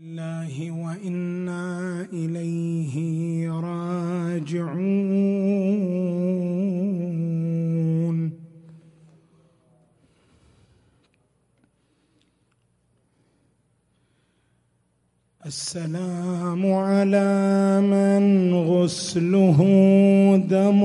الله 0.00 0.70
وإنا 0.70 2.08
إليه 2.12 3.50
راجعون. 3.52 4.70
السلام 15.46 16.72
على 16.72 17.80
من 17.80 18.54
غسله 18.54 19.60
دم 20.48 20.80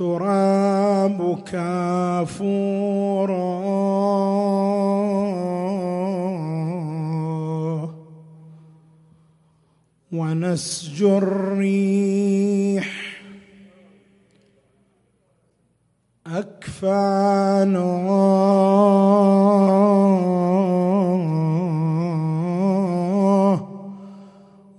التراب 0.00 1.38
كافورا 1.44 1.90
ونسج 10.12 11.02
الريح. 11.02 12.88
أكفانا 16.26 17.80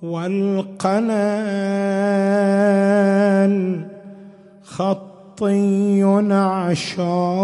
والقنال 0.02 1.22
خط 4.64 5.11
طي 5.42 6.04
عشاه 6.32 7.42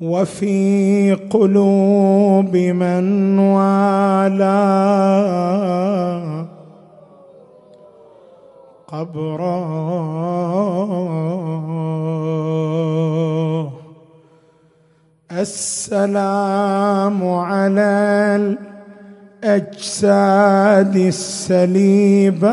وفي 0.00 1.14
قلوب 1.30 2.56
من 2.56 3.38
والاه 3.38 4.64
قبرا 8.88 9.64
السلام 15.32 17.28
على 17.28 18.56
الأجساد 19.44 20.96
السليبات. 20.96 22.44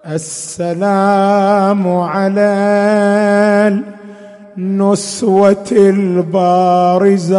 السلام 0.06 1.88
على 1.88 2.53
النسوة 4.58 5.66
البارزات 5.72 7.34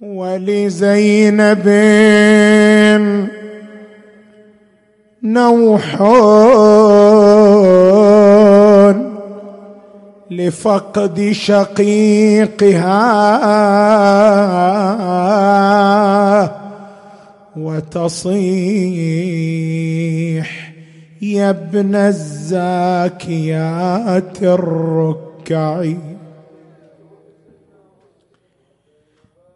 ولزينب 0.00 1.68
نوح 5.22 6.02
لفقد 10.30 11.30
شقيقها. 11.32 12.96
وتصيح 17.56 19.65
يا 21.36 21.50
ابن 21.50 21.94
الزاكيات 21.94 23.42
الركعي. 24.42 25.98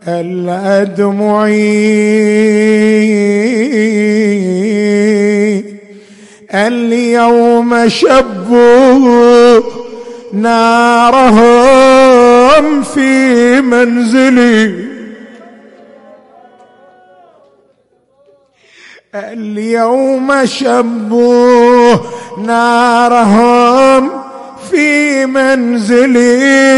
الادمع 0.09 1.49
اليوم 6.55 7.89
شبوا 7.89 9.61
نارهم 10.33 11.63
في 12.83 13.61
منزلي. 13.61 14.98
اليوم 19.15 20.45
شبوا 20.45 21.97
نارهم 22.45 24.11
في 24.71 25.27
منزلي 25.27 26.77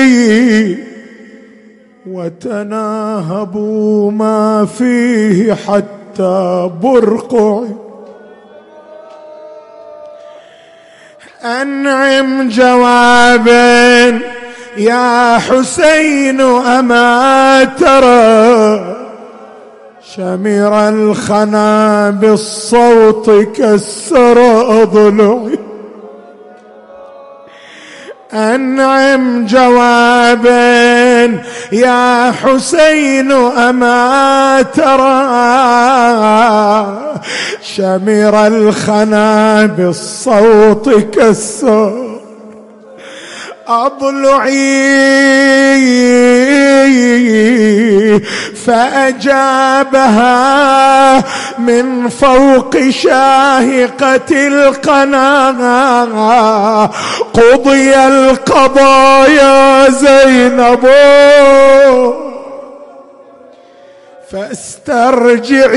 وتناهبوا 2.06 3.70
ما 4.10 4.68
فيه 4.78 5.54
حتى 5.54 6.70
برقعي. 6.82 7.68
أنعم 11.44 12.48
جوابا 12.48 14.20
يا 14.76 15.38
حسين 15.38 16.40
أما 16.40 17.64
ترى. 17.64 19.09
شمر 20.16 20.88
الخنا 20.88 22.10
بالصوت 22.10 23.30
كسر 23.30 24.38
أضلعي 24.82 25.58
أنعم 28.32 29.46
جوابا 29.46 31.24
يا 31.72 32.32
حسين 32.32 33.32
أما 33.32 34.62
ترى. 34.62 35.20
شمر 37.62 38.46
الخنا 38.46 39.66
بالصوت 39.66 40.90
كسر 40.90 42.20
أضلعي. 43.68 44.90
فأجابها 48.66 50.30
من 51.58 52.08
فوق 52.08 52.76
شاهقة 52.90 54.30
القناة 54.30 55.70
قضي 57.34 57.94
القضاء 57.96 59.30
يا 59.30 59.90
زينب. 59.90 60.88
فاسترجعي. 64.32 65.70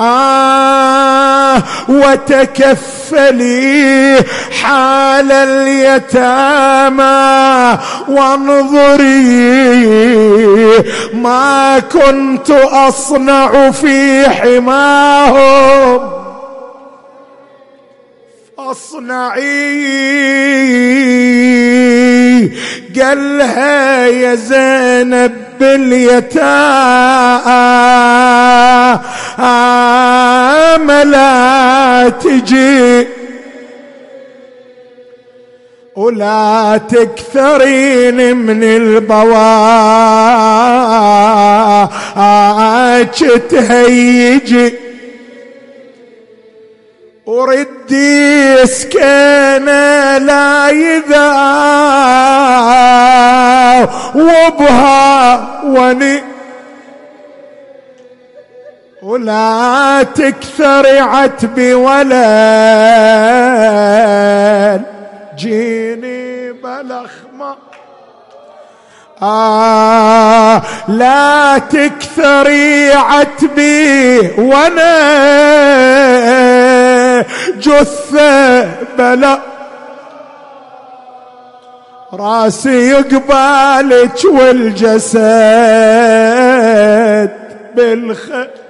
آه. 0.00 0.91
وتكفلي 1.88 3.44
حال 4.62 5.32
اليتامى 5.32 7.02
وانظري 8.08 9.12
ما 11.14 11.78
كنت 11.78 12.50
أصنع 12.50 13.70
في 13.70 14.30
حماهم. 14.30 16.00
أصنعي. 18.58 19.92
قالها 23.00 24.06
يا 24.06 24.34
زينب 24.34 25.32
باليتامى. 25.60 27.12
لا 31.04 32.08
تجي 32.08 33.06
ولا 35.96 36.80
تكثرين 36.88 38.36
من 38.36 38.62
البواج 38.64 39.22
تهيجي. 43.50 44.74
وردي 47.26 48.66
سكينة 48.66 50.18
لا 50.18 50.70
يذا 50.70 51.32
وبها 54.14 55.48
وني 55.64 56.22
ولا 59.02 60.02
تكثر 60.02 60.98
عتبي 60.98 61.74
ولا 61.74 62.22
جيني 65.36 66.52
بلخمة 66.52 67.56
آه 69.22 70.62
لا 70.88 71.58
تكثري 71.58 72.92
عتبي 72.92 74.18
وأنا 74.38 74.92
جثة 77.58 78.62
بلا. 78.98 79.38
راسي 82.14 82.90
يقبالك 82.90 84.24
والجسد 84.24 85.22
بالخير 87.76 88.61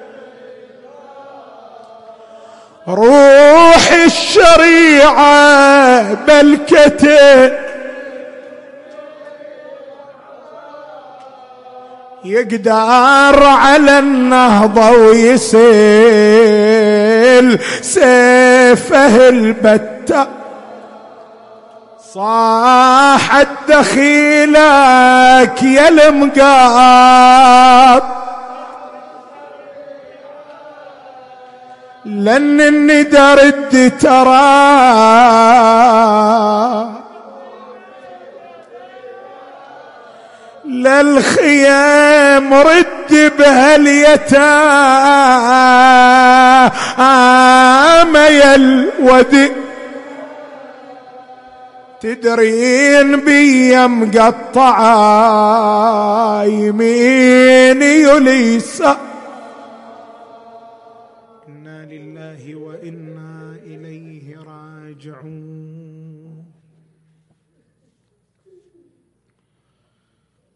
روح 2.88 3.92
الشريعة 4.04 5.34
بلكته 6.14 7.52
يقدر 12.24 13.44
على 13.44 13.98
النهضة 13.98 14.90
ويسيل 14.90 15.62
سيفه 17.82 19.28
البتة. 19.28 20.26
صاح 22.14 23.36
الدخيلك 23.36 24.52
يا 25.62 25.88
المقاط 25.88 27.22
لن 32.04 32.60
الندى 32.60 33.34
رد 33.34 33.92
ترى. 34.00 35.52
للخيام 40.72 42.54
رد 42.54 43.32
بها 43.38 43.76
اليتامى 43.76 44.22
يا 48.18 48.54
الودي 48.54 49.52
تدرين 52.00 53.20
بيا 53.20 53.86
مقطعة 53.86 54.84
يمين 56.44 57.82
يليسا 57.82 59.11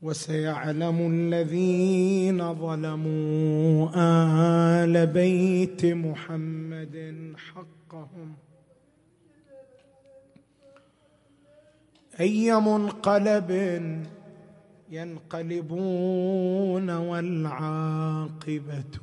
وسيعلم 0.07 0.99
الذين 1.13 2.55
ظلموا 2.55 3.91
آل 4.85 5.07
بيت 5.07 5.85
محمد 5.85 7.33
حقهم. 7.37 8.35
أي 12.21 12.61
منقلب 12.61 13.51
ينقلبون 14.91 16.91
والعاقبة 16.91 18.99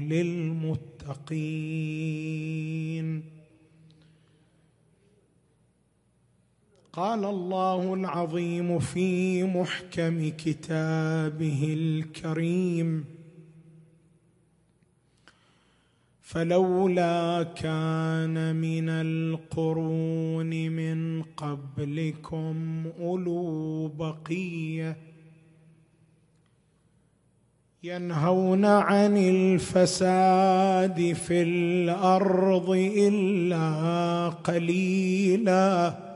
للمتقين. 0.00 0.96
قال 6.96 7.24
الله 7.24 7.94
العظيم 7.94 8.78
في 8.78 9.44
محكم 9.44 10.28
كتابه 10.28 11.74
الكريم. 11.78 13.04
فلولا 16.22 17.42
كان 17.42 18.56
من 18.56 18.88
القرون 18.88 20.68
من 20.68 21.22
قبلكم 21.22 22.84
أولو 23.00 23.88
بقية 23.88 24.96
ينهون 27.82 28.64
عن 28.64 29.16
الفساد 29.16 31.12
في 31.12 31.42
الأرض 31.42 32.70
إلا 32.96 34.28
قليلا. 34.28 36.06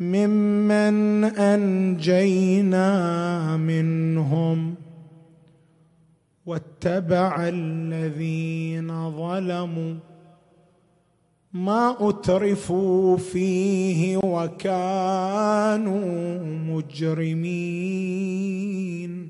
ممن 0.00 1.24
أنجينا 1.24 2.86
منهم 3.56 4.74
واتبع 6.46 7.48
الذين 7.48 9.10
ظلموا 9.10 9.94
ما 11.52 11.96
أترفوا 12.00 13.16
فيه 13.16 14.16
وكانوا 14.16 15.98
مجرمين 18.04 19.28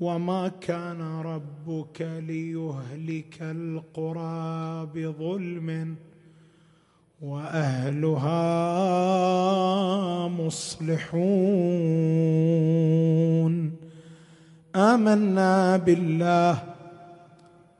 وما 0.00 0.48
كان 0.48 1.00
ربك 1.02 2.00
ليهلك 2.28 3.36
القرى 3.42 4.86
بظلم 4.94 5.96
وأهلها 7.22 8.38
مصلحون. 10.28 11.46
آمنا 14.76 15.76
بالله. 15.76 16.62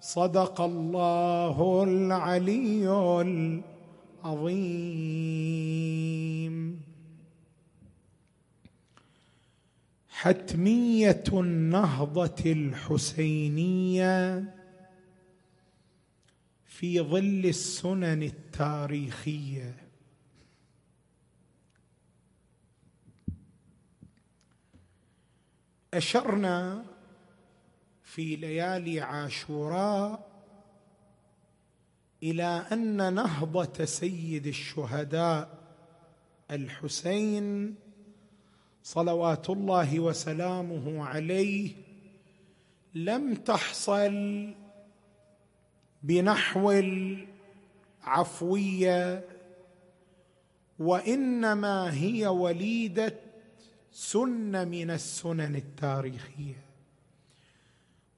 صدق 0.01 0.61
الله 0.61 1.85
العلي 1.89 2.89
العظيم. 4.25 4.87
حتمية 10.11 11.25
النهضة 11.33 12.53
الحسينية. 12.53 14.45
في 16.79 17.01
ظل 17.01 17.47
السنن 17.47 18.23
التاريخية. 18.23 19.77
أشرنا 25.95 26.85
في 28.03 28.37
ليالي 28.37 29.01
عاشوراء 29.01 30.31
إلى 32.23 32.67
أن 32.73 33.15
نهضة 33.15 33.85
سيد 33.85 34.47
الشهداء 34.47 35.59
الحسين 36.51 37.75
صلوات 38.83 39.51
الله 39.51 40.01
وسلامه 40.01 41.07
عليه 41.07 41.71
لم 42.95 43.35
تحصل 43.35 44.66
بنحو 46.03 46.71
العفوية 48.07 49.25
وإنما 50.79 51.95
هي 51.95 52.27
وليدة 52.27 53.15
سنة 53.93 54.65
من 54.65 54.91
السنن 54.91 55.57
التاريخية. 55.57 56.67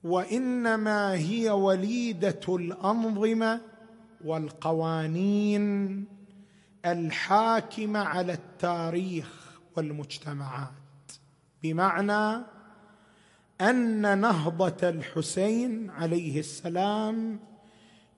وإنما 0.05 1.15
هي 1.15 1.51
وليدة 1.51 2.41
الأنظمة 2.49 3.61
والقوانين 4.25 6.05
الحاكمة 6.87 7.99
على 7.99 8.33
التاريخ 8.33 9.59
والمجتمعات. 9.77 10.69
بمعنى 11.63 12.45
أن 13.61 14.19
نهضة 14.19 14.89
الحسين 14.89 15.91
عليه 15.91 16.41
السلام 16.41 17.41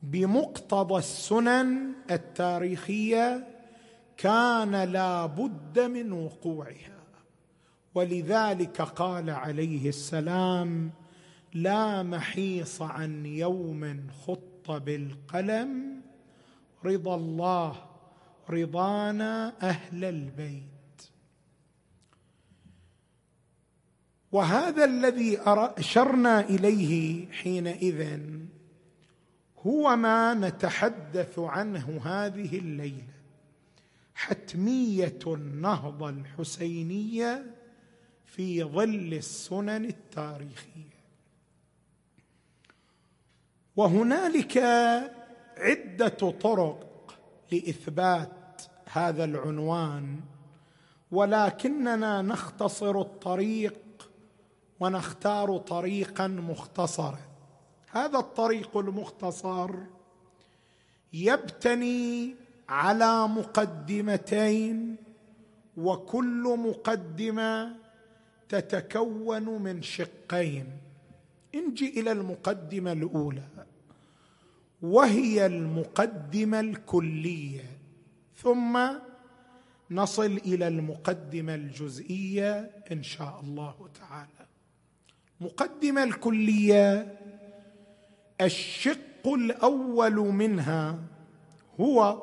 بمقتضى 0.03 0.99
السنن 0.99 1.93
التاريخية 2.11 3.47
كان 4.17 4.85
لا 4.85 5.27
بد 5.27 5.79
من 5.79 6.13
وقوعها. 6.13 7.01
ولذلك 7.95 8.83
قال 8.83 9.31
عليه 9.31 9.89
السلام 9.89 10.91
لا 11.55 12.03
محيص 12.03 12.83
عن 12.83 13.27
يوم 13.27 14.07
خط 14.27 14.71
بالقلم 14.71 16.01
رضا 16.85 17.15
الله 17.15 17.77
رضانا 18.51 19.53
أهل 19.63 20.05
البيت. 20.05 21.11
وهذا 24.33 24.85
الذي 24.85 25.39
أشرنا 25.47 26.41
إليه 26.41 27.27
حينئذ 27.33 28.21
هو 29.67 29.97
ما 29.97 30.35
نتحدث 30.35 31.39
عنه 31.39 32.01
هذه 32.05 32.59
الليلة. 32.59 33.21
حتمية 34.15 35.19
النهضة 35.27 36.09
الحسينية 36.09 37.55
في 38.25 38.65
ظل 38.65 39.15
السنن 39.15 39.85
التاريخية. 39.85 41.01
وهنالك 43.77 44.59
عدة 45.59 46.31
طرق 46.31 47.19
لإثبات 47.53 48.63
هذا 48.93 49.25
العنوان 49.25 50.21
ولكننا 51.11 52.23
نختصر 52.23 53.01
الطريق 53.01 54.11
ونختار 54.81 55.59
طريقا 55.59 56.27
مختصرا. 56.27 57.30
هذا 57.93 58.19
الطريق 58.19 58.77
المختصر 58.77 59.71
يبتني 61.13 62.35
على 62.69 63.29
مقدمتين 63.29 64.97
وكل 65.77 66.57
مقدمة 66.59 67.77
تتكون 68.49 69.63
من 69.63 69.83
شقين. 69.83 70.67
انجي 71.55 72.01
إلى 72.01 72.13
المقدمة 72.13 72.93
الأولى. 72.93 73.49
وهي 74.83 75.47
المقدمة 75.47 76.61
الكلية. 76.61 77.65
ثم 78.37 78.79
نصل 79.91 80.41
إلى 80.47 80.69
المقدمة 80.69 81.55
الجزئية 81.55 82.71
إن 82.93 83.03
شاء 83.03 83.41
الله 83.41 83.89
تعالى. 84.01 84.47
المقدمه 85.41 86.03
الكلية 86.05 87.20
الشق 88.41 89.27
الأول 89.27 90.15
منها 90.15 90.99
هو 91.81 92.23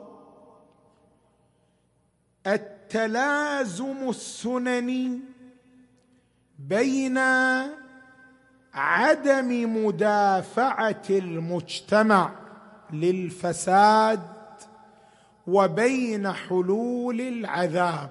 التلازم 2.47 4.09
السنني 4.09 5.19
بين 6.59 7.17
عدم 8.73 9.85
مدافعة 9.85 11.03
المجتمع 11.09 12.31
للفساد 12.93 14.21
وبين 15.47 16.31
حلول 16.31 17.21
العذاب 17.21 18.09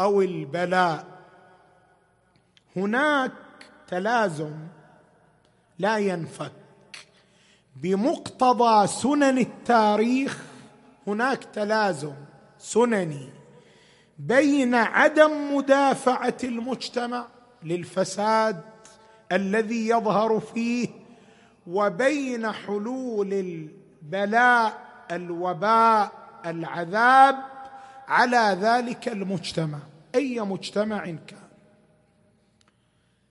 أو 0.00 0.22
البلاء. 0.22 1.06
هناك 2.76 3.32
تلازم 3.88 4.54
لا 5.78 5.98
ينفك. 5.98 6.59
بمقتضى 7.82 8.86
سنن 8.86 9.38
التاريخ 9.38 10.38
هناك 11.06 11.44
تلازم 11.44 12.14
سنني 12.58 13.28
بين 14.18 14.74
عدم 14.74 15.56
مدافعة 15.56 16.36
المجتمع 16.44 17.26
للفساد 17.62 18.60
الذي 19.32 19.88
يظهر 19.88 20.40
فيه 20.40 20.88
وبين 21.66 22.52
حلول 22.52 23.32
البلاء 23.32 24.90
الوباء 25.10 26.12
العذاب 26.46 27.36
على 28.08 28.58
ذلك 28.60 29.08
المجتمع 29.08 29.78
أي 30.14 30.40
مجتمع 30.40 31.04
كان. 31.04 31.50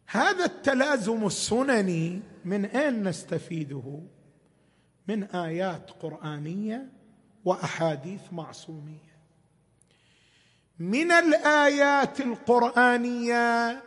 هذا 0.07 0.45
التلازم 0.45 1.25
السنني 1.25 2.21
من 2.45 2.65
أين 2.65 3.03
نستفيده؟ 3.07 4.01
من 5.09 5.23
آيات 5.23 5.91
قرآنية 6.01 6.89
وأحاديث 7.45 8.21
معصومية. 8.31 9.09
من 10.79 11.11
الآيات 11.11 12.19
القرآنية 12.19 13.83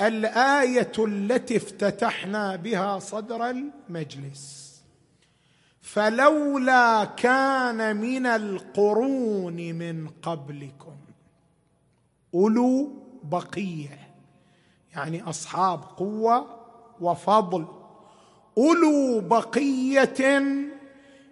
الآية 0.00 0.92
التي 0.98 1.56
افتتحنا 1.56 2.56
بها 2.56 2.98
صدر 2.98 3.50
المجلس. 3.50 4.72
فلولا 5.80 7.04
كان 7.04 7.96
من 7.96 8.26
القرون 8.26 9.56
من 9.56 10.08
قبلكم 10.22 10.96
أولو 12.34 12.90
بقية 13.22 14.08
يعني 14.94 15.22
أصحاب 15.22 15.82
قوة 15.82 16.60
وفضل. 17.00 17.81
أولو 18.58 19.20
بقية 19.20 20.42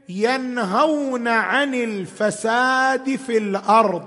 ينهون 0.08 1.28
عن 1.28 1.74
الفساد 1.74 3.16
في 3.16 3.38
الأرض. 3.38 4.06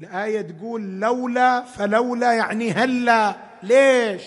الآية 0.00 0.40
تقول 0.40 1.00
لولا 1.00 1.60
فلولا 1.62 2.32
يعني 2.32 2.72
هلا. 2.72 3.36
ليش؟ 3.62 4.22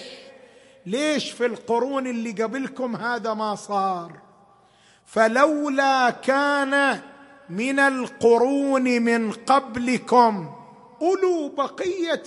ليش 0.86 1.32
في 1.32 1.46
القرون 1.46 2.08
اللي 2.08 2.32
قبلكم 2.32 2.96
هذا 2.96 3.34
ما 3.34 3.56
صار؟ 3.56 4.12
فلولا 5.06 6.10
كان 6.10 7.00
من 7.50 7.80
القرون 7.80 8.84
من 8.84 9.32
قبلكم 9.32 10.50
أولو 11.02 11.50
بقية 11.50 12.24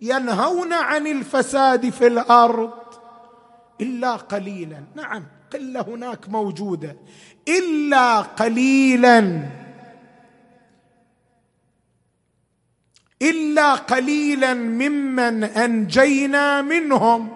ينهون 0.00 0.72
عن 0.72 1.06
الفساد 1.06 1.90
في 1.90 2.06
الأرض. 2.06 2.72
إلا 3.80 4.16
قليلا. 4.16 4.84
نعم 4.96 5.24
قلة 5.52 5.80
هناك 5.80 6.28
موجودة. 6.28 6.96
إلا 7.48 8.20
قليلا. 8.20 9.48
إلا 13.22 13.74
قليلا 13.74 14.54
ممن 14.54 15.44
أنجينا 15.44 16.62
منهم. 16.62 17.28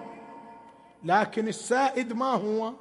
لكن 1.05 1.47
السائد 1.47 2.13
ما 2.13 2.25
هو؟ 2.25 2.73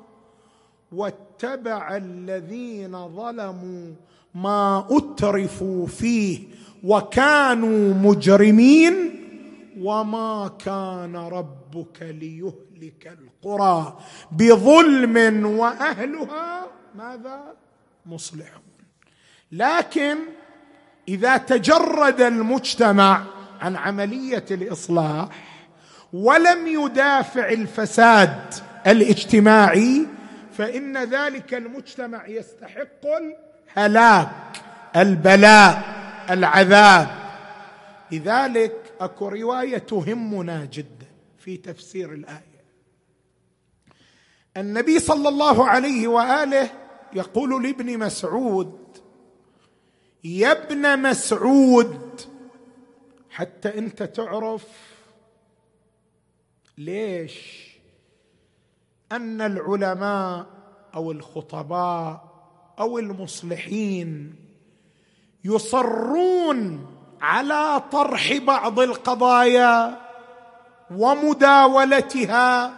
واتبع 0.92 1.96
الذين 1.96 3.08
ظلموا 3.08 3.94
ما 4.34 4.86
أترفوا 4.90 5.86
فيه 5.86 6.38
وكانوا 6.84 7.94
مجرمين 7.94 8.94
وما 9.80 10.50
كان 10.64 11.16
ربك 11.16 12.02
ليهلك 12.02 13.18
القرى 13.18 13.99
بظلم 14.32 15.47
وأهلها 15.47 16.66
ماذا؟ 16.94 17.54
مصلحون. 18.06 18.62
لكن 19.52 20.16
إذا 21.08 21.37
تجرد 21.37 22.20
المجتمع 22.20 23.23
عن 23.61 23.76
عملية 23.76 24.44
الإصلاح 24.50 25.28
ولم 26.12 26.66
يدافع 26.66 27.49
الفساد 27.49 28.54
الاجتماعي 28.87 30.06
فإن 30.52 30.99
ذلك 31.04 31.54
المجتمع 31.54 32.26
يستحق 32.26 33.06
الهلاك 33.76 34.28
البلاء 34.97 35.82
العذاب. 36.30 37.08
لذلك 38.12 38.88
أكو 39.00 39.28
رواية 39.28 39.78
تهمنا 39.78 40.64
جدا 40.64 41.06
في 41.38 41.56
تفسير 41.56 42.12
الآية. 42.12 42.64
النبي 44.56 44.98
صلى 44.98 45.28
الله 45.28 45.64
عليه 45.68 46.08
وآله 46.08 46.70
يقول 47.12 47.62
لابن 47.62 47.98
مسعود 47.98 48.78
يا 50.24 50.52
ابن 50.52 51.02
مسعود 51.02 52.20
حتى 53.30 53.78
أنت 53.78 54.02
تعرف 54.02 54.66
ليش 56.78 57.68
أن 59.12 59.40
العلماء 59.40 60.46
أو 60.94 61.12
الخطباء 61.12 62.28
أو 62.78 62.98
المصلحين 62.98 64.34
يصرون 65.44 66.86
على 67.20 67.82
طرح 67.92 68.37
بعض 68.37 68.80
القضايا 68.80 69.98
ومداولتها 70.90 72.72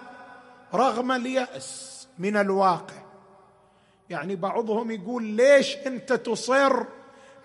رغم 0.74 1.12
اليأس 1.12 2.08
من 2.18 2.36
الواقع. 2.36 3.00
يعني 4.10 4.36
بعضهم 4.36 4.90
يقول 4.90 5.24
ليش 5.24 5.76
انت 5.86 6.12
تصر 6.12 6.84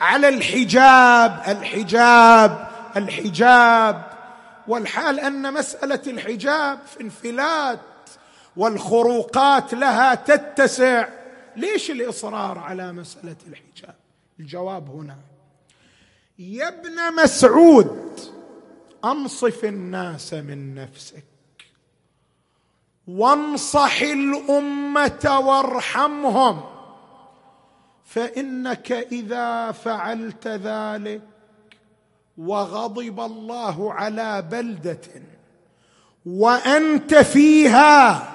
على 0.02 0.30
الحجاب 0.30 1.44
الحجاب 1.48 2.68
الحجاب. 2.96 4.16
والحال 4.68 5.20
أن 5.20 5.54
مسألة 5.54 6.02
الحجاب 6.08 6.80
في 6.86 7.02
انفلات 7.02 7.80
والخروقات 8.58 9.74
لها 9.74 10.16
تتسع. 10.16 11.08
ليش 11.56 11.92
الإصرار 11.92 12.60
على 12.60 12.92
مسألة 12.92 13.36
الحجاب؟ 13.48 13.96
الجواب 14.40 14.90
هنا. 14.90 15.18
يا 16.40 16.68
ابن 16.68 17.24
مسعود 17.24 18.20
أنصف 19.06 19.66
الناس 19.66 20.34
من 20.34 20.76
نفسك. 20.76 21.24
وانصح 23.08 24.02
الأمة 24.02 25.40
وارحمهم. 25.46 26.64
فإنك 28.06 28.92
إذا 28.92 29.72
فعلت 29.72 30.48
ذلك 30.48 31.22
وغضب 32.38 33.20
الله 33.20 33.94
على 33.94 34.42
بلدة 34.42 35.02
وأنت 36.26 37.16
فيها 37.16 38.32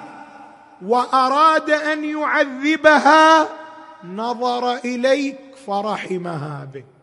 وأراد 0.81 1.69
أن 1.69 2.03
يعذبها 2.03 3.49
نظر 4.03 4.75
إليك 4.75 5.55
فرحمها 5.67 6.67
بك. 6.73 7.00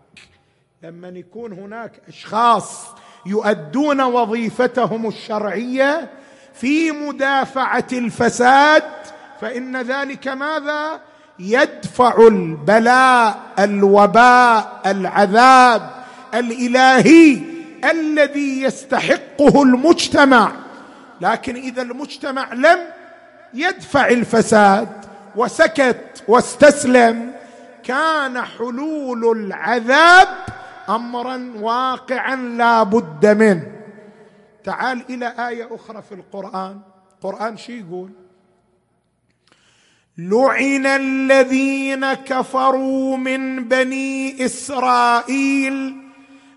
لما 0.82 1.08
يكون 1.08 1.52
هناك 1.52 1.92
أشخاص 2.08 2.86
يؤدون 3.26 4.00
وظيفتهم 4.00 5.08
الشرعية 5.08 6.10
في 6.54 6.92
مدافعة 6.92 7.86
الفساد 7.92 8.82
فإن 9.40 9.76
ذلك 9.76 10.28
ماذا؟ 10.28 11.00
يدفع 11.38 12.26
البلاء 12.26 13.40
الوباء 13.58 14.82
العذاب 14.86 15.90
الإلهي 16.34 17.40
الذي 17.90 18.62
يستحقه 18.62 19.62
المجتمع. 19.62 20.52
لكن 21.20 21.56
إذا 21.56 21.82
المجتمع 21.82 22.52
لم 22.52 22.78
يدفع 23.54 24.08
الفساد 24.08 24.88
وسكت 25.36 26.22
واستسلم 26.28 27.32
كان 27.84 28.42
حلول 28.42 29.38
العذاب 29.38 30.28
امرا 30.88 31.52
واقعا 31.60 32.36
لا 32.36 32.82
بد 32.82 33.26
منه. 33.26 33.72
تعال 34.64 35.02
إلى 35.10 35.34
آية 35.48 35.68
أخرى 35.74 36.02
في 36.02 36.14
القرآن. 36.14 36.80
القران 37.14 37.56
شو 37.56 37.72
يقول؟ 37.72 38.10
لعن 40.18 40.86
الذين 40.86 42.14
كفروا 42.14 43.16
من 43.16 43.64
بني 43.64 44.44
إسرائيل 44.44 45.96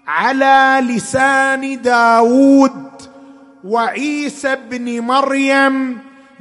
على 0.07 0.87
لسان 0.87 1.81
داود 1.81 3.01
وعيسى 3.63 4.53
ابن 4.53 5.01
مريم 5.01 5.99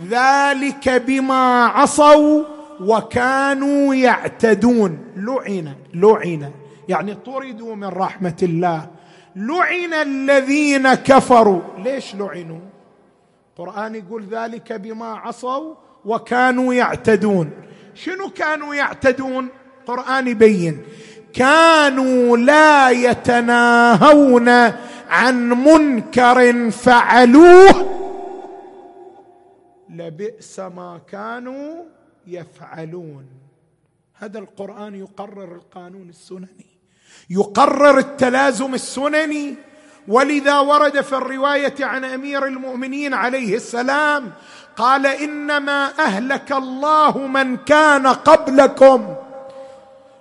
ذلك 0.08 0.88
بما 0.88 1.66
عصوا 1.66 2.44
وكانوا 2.80 3.94
يعتدون. 3.94 4.98
لعن 5.16 5.74
لعن. 5.94 6.50
يعني 6.90 7.14
طردوا 7.14 7.74
من 7.74 7.88
رحمة 7.88 8.36
الله. 8.42 8.90
لعن 9.36 9.94
الذين 9.94 10.94
كفروا. 10.94 11.62
ليش 11.78 12.14
لعنوا؟ 12.14 12.60
القرآن 13.50 13.94
يقول 13.94 14.24
ذلك 14.24 14.72
بما 14.72 15.06
عصوا 15.06 15.74
وكانوا 16.04 16.74
يعتدون. 16.74 17.50
شنو 17.94 18.30
كانوا 18.30 18.74
يعتدون؟ 18.74 19.48
القرآن 19.80 20.28
يبين. 20.28 20.82
كانوا 21.32 22.36
لا 22.36 22.90
يتناهون 22.90 24.48
عن 25.08 25.48
منكر 25.48 26.70
فعلوه. 26.70 28.00
لبئس 29.90 30.60
ما 30.60 31.00
كانوا 31.08 31.84
يفعلون. 32.26 33.26
هذا 34.14 34.38
القرآن 34.38 34.94
يقرر 34.94 35.54
القانون 35.54 36.08
السنني. 36.08 36.79
يقرر 37.30 37.98
التلازم 37.98 38.74
السنني. 38.74 39.54
ولذا 40.08 40.58
ورد 40.58 41.00
في 41.00 41.12
الرواية 41.12 41.74
عن 41.80 42.04
أمير 42.04 42.46
المؤمنين 42.46 43.14
عليه 43.14 43.56
السلام 43.56 44.30
قال 44.76 45.06
إنما 45.06 45.90
أهلك 45.98 46.52
الله 46.52 47.18
من 47.18 47.56
كان 47.56 48.06
قبلكم 48.06 49.14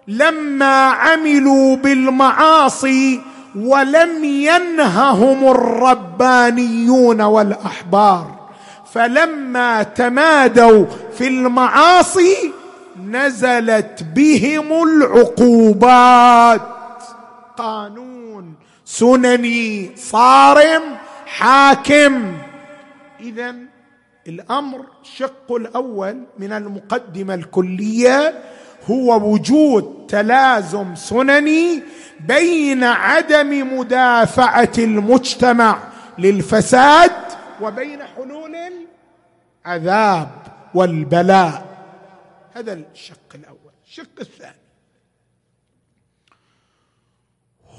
لما 0.07 0.87
عملوا 0.89 1.75
بالمعاصي 1.75 3.21
ولم 3.55 4.23
ينههم 4.23 5.51
الربانيون 5.51 7.21
والأحبار. 7.21 8.35
فلما 8.93 9.83
تمادوا 9.83 10.85
في 11.17 11.27
المعاصي 11.27 12.53
نزلت 13.05 14.03
بهم 14.15 14.83
العقوبات. 14.83 16.78
قانون 17.59 18.55
سنني 18.85 19.95
صارم 19.95 20.83
حاكم. 21.25 22.37
اذا 23.19 23.55
الأمر 24.27 24.85
الشق 25.01 25.51
الأول 25.51 26.23
من 26.39 26.51
المقدمة 26.51 27.33
الكلية 27.33 28.43
هو 28.91 29.33
وجود 29.33 30.05
تلازم 30.07 30.95
سنني 30.95 31.83
بين 32.19 32.83
عدم 32.83 33.79
مدافعة 33.79 34.71
المجتمع 34.77 35.79
للفساد 36.17 37.11
وبين 37.61 38.03
حلول 38.03 38.55
العذاب 39.65 40.29
والبلاء. 40.73 41.65
هذا 42.53 42.73
الشق 42.73 43.29
الأول. 43.35 43.73
الشق 43.87 44.19
الثاني. 44.21 44.58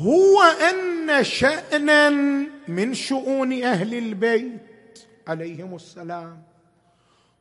هو 0.00 0.42
أن 0.42 1.24
شأنا 1.24 2.10
من 2.68 2.94
شؤون 2.94 3.62
أهل 3.62 3.94
البيت 3.94 5.06
عليهم 5.28 5.74
السلام 5.74 6.42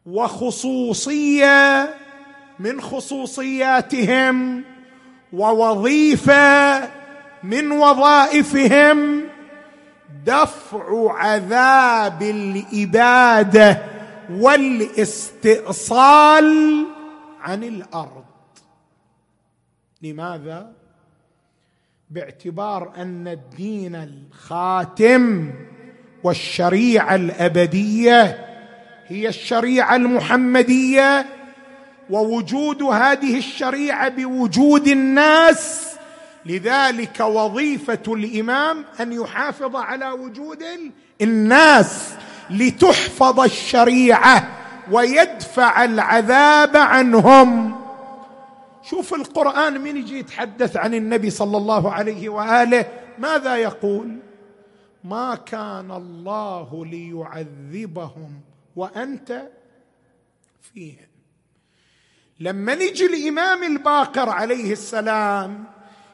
وخصوصية 0.05 1.89
من 2.59 2.81
خصوصياتهم 2.81 4.63
ووظيفة 5.33 6.79
من 7.43 7.71
وظائفهم 7.71 9.23
دفع 10.25 11.13
عذاب 11.13 12.21
الإبادة 12.21 13.83
والاستئصال 14.31 15.67
عن 17.41 17.63
الأرض. 17.63 18.25
لماذا؟ 20.01 20.78
باعتبار 22.11 22.91
أن 22.97 23.27
الدين 23.27 23.95
الخاتم 23.95 25.51
والشريعة 26.23 27.15
الأبدية 27.15 28.45
هي 29.07 29.27
الشريعة 29.27 29.95
المحمدية 29.95 31.25
ووجود 32.09 32.83
هذه 32.83 33.37
الشريعة 33.37 34.09
بوجود 34.09 34.87
الناس 34.87 35.89
لذلك 36.45 37.19
وظيفة 37.19 38.03
الإمام 38.07 38.85
أن 38.99 39.13
يحافظ 39.13 39.75
على 39.75 40.11
وجود 40.11 40.63
الناس 41.21 42.09
لتحفظ 42.49 43.39
الشريعة 43.39 44.47
ويدفع 44.91 45.83
العذاب 45.83 46.77
عنهم. 46.77 47.78
شوف 48.89 49.13
القرآن 49.13 49.81
من 49.81 49.97
يجي 49.97 50.19
يتحدث 50.19 50.77
عن 50.77 50.93
النبي 50.93 51.29
صلى 51.29 51.57
الله 51.57 51.91
عليه 51.91 52.29
وآله 52.29 52.85
ماذا 53.17 53.55
يقول؟ 53.55 54.17
ما 55.03 55.35
كان 55.35 55.91
الله 55.91 56.85
ليعذبهم 56.85 58.41
وأنت 58.75 59.49
فيهم. 60.61 61.07
لما 62.39 62.75
نجي 62.75 63.05
الإمام 63.05 63.63
الباقر 63.63 64.29
عليه 64.29 64.71
السلام 64.71 65.63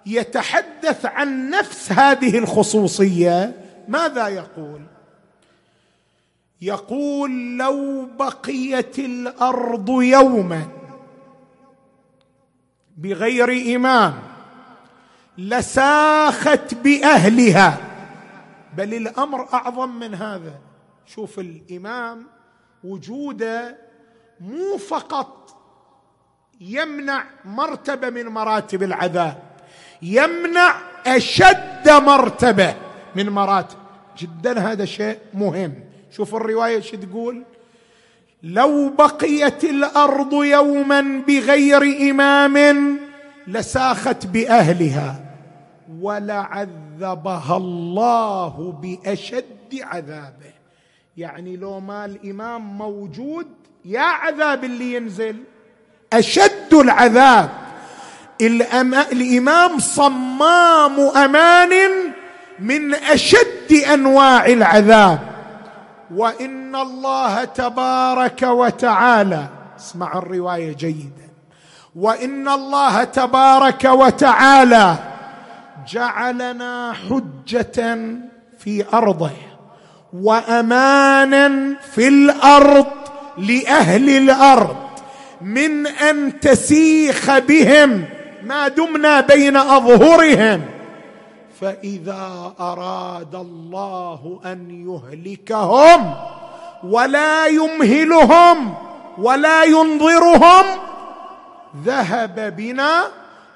يتحدث 0.06 1.06
عن 1.06 1.50
نفس 1.50 1.92
هذه 1.92 2.38
الخصوصية 2.38 3.62
ماذا 3.88 4.28
يقول؟ 4.28 4.82
يقول 6.62 7.58
لو 7.58 8.06
بقيت 8.20 9.00
الأرض 9.00 9.90
يوما 9.90 10.85
بغير 12.98 13.76
امام 13.76 14.14
لساخت 15.38 16.74
بأهلها. 16.74 17.78
بل 18.78 18.94
الأمر 18.94 19.54
أعظم 19.54 19.90
من 20.00 20.16
هذا. 20.16 20.54
شوف 21.06 21.40
الإمام 21.40 22.28
وجوده 22.84 23.78
مو 24.40 24.78
فقط 24.78 25.58
يمنع 26.62 27.24
مرتبة 27.46 28.10
من 28.10 28.26
مراتب 28.26 28.84
العذاب 28.84 29.44
يمنع 30.02 30.76
أشد 31.08 31.90
مرتبة 31.90 32.76
من 33.16 33.30
مراتب. 33.30 33.78
جدا 34.18 34.60
هذا 34.60 34.86
شيء 34.86 35.20
مهم. 35.34 35.74
شوف 36.12 36.36
الرواية 36.36 36.80
شو 36.80 36.98
تقول؟ 36.98 37.44
لو 38.44 38.90
بقيت 38.90 39.64
الأرض 39.64 40.34
يوما 40.34 41.22
بغير 41.28 42.12
إمام 42.12 42.98
لساخت 43.48 44.26
بأهلها 44.26 45.26
ولعذبها 46.02 47.58
الله 47.58 48.80
بأشد 48.82 49.80
عذابه. 49.82 50.54
يعني 51.18 51.58
لو 51.58 51.80
ما 51.80 52.06
الإمام 52.06 52.78
موجود 52.78 53.48
يا 53.86 54.02
عذاب 54.02 54.64
اللي 54.64 54.94
ينزل. 54.94 55.36
أشد 56.14 56.74
العذاب. 56.74 57.50
الإمام 59.12 59.80
صمام 59.80 61.00
أمان 61.00 61.72
من 62.60 62.96
أشد 62.96 63.74
أنواع 63.94 64.46
العذاب. 64.46 65.35
وإن 66.14 66.76
الله 66.76 67.44
تبارك 67.44 68.42
وتعالى 68.44 69.48
اسمع 69.80 70.18
الرواية 70.18 70.74
جيدا. 70.76 71.30
وإن 71.96 72.50
الله 72.50 73.04
تبارك 73.04 73.84
وتعالى 73.84 74.96
جعلنا 75.88 76.94
حجة 76.94 77.98
في 78.60 78.86
أرضه 78.94 79.32
وامانا 80.14 81.76
في 81.96 82.08
الأرض 82.08 82.86
لأهل 83.38 84.10
الأرض 84.10 84.76
من 85.42 85.88
أن 85.88 86.40
تسيخ 86.40 87.38
بهم 87.40 88.06
ما 88.44 88.68
دمنا 88.68 89.22
بين 89.22 89.58
أظهرهم. 89.58 90.62
فإذا 91.62 92.54
أراد 92.60 93.36
الله 93.36 94.42
أن 94.46 94.88
يهلكهم 94.88 96.16
ولا 96.84 97.48
يمهلهم 97.48 98.76
ولا 99.18 99.64
ينظرهم 99.64 100.66
ذهب 101.84 102.56
بنا 102.58 103.08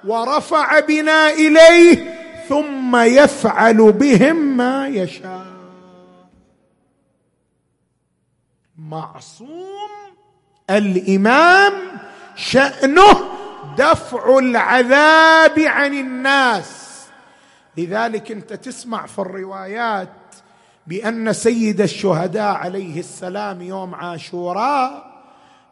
ورفع 0.08 0.80
بنا 0.80 1.30
إليه 1.30 2.20
ثم 2.50 2.96
يفعل 2.96 3.92
بهم 3.92 4.36
ما 4.58 4.88
يشاء. 4.88 5.46
معصوم 8.78 9.90
الإمام 10.70 11.74
شأنه 12.36 13.30
دفع 13.78 14.38
العذاب 14.38 15.60
عن 15.60 15.94
الناس. 15.94 16.89
لذلك 17.80 18.32
انت 18.32 18.54
تسمع 18.54 19.06
في 19.06 19.20
الروايات 19.20 20.10
بأن 20.88 21.34
سيد 21.34 21.82
الشهداء 21.82 22.56
عليه 22.56 23.00
السلام 23.00 23.62
يوم 23.62 23.96
عاشوراء 23.96 25.10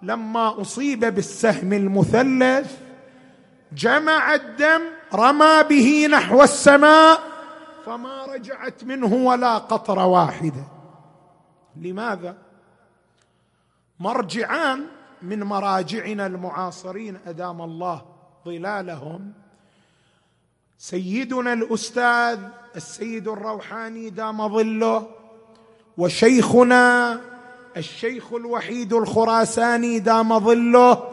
لما 0.02 0.62
أصيب 0.62 1.00
بالسهم 1.00 1.74
المثلث 1.74 2.78
جمع 3.72 4.36
الدم 4.36 4.82
رمى 5.14 5.64
به 5.70 6.08
نحو 6.12 6.44
السماء 6.44 7.20
فما 7.86 8.26
رجعت 8.26 8.84
منه 8.84 9.14
ولا 9.14 9.58
قطره 9.58 10.06
واحدة. 10.06 10.64
لماذا؟ 11.76 12.38
مرجعان 14.00 14.86
من 15.22 15.44
مراجعنا 15.44 16.26
المعاصرين 16.26 17.18
ادام 17.28 17.62
الله 17.62 18.02
ظلالهم 18.46 19.34
سيدنا 20.80 21.54
الأستاذ 21.54 22.40
السيد 22.76 23.28
الروحاني 23.28 24.10
دام 24.10 24.48
ظله 24.48 25.08
وشيخنا 25.98 27.20
الشيخ 27.78 28.34
الوحيد 28.34 28.94
الخراساني 28.94 30.00
دام 30.00 30.40
ظله 30.40 31.04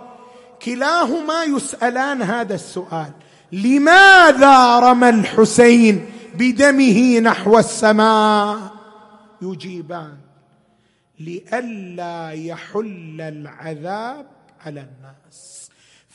كلاهما 0.62 1.44
يسألان 1.44 2.22
هذا 2.22 2.55
السؤال 2.55 3.12
لماذا 3.53 4.79
رمى 4.79 5.09
الحسين 5.09 6.07
بدمه 6.35 7.18
نحو 7.18 7.59
السماء؟ 7.59 8.59
يجيبان 9.42 10.16
لئلا 11.20 12.31
يحل 12.31 13.20
العذاب 13.20 14.27
على 14.66 14.81
الناس. 14.81 15.54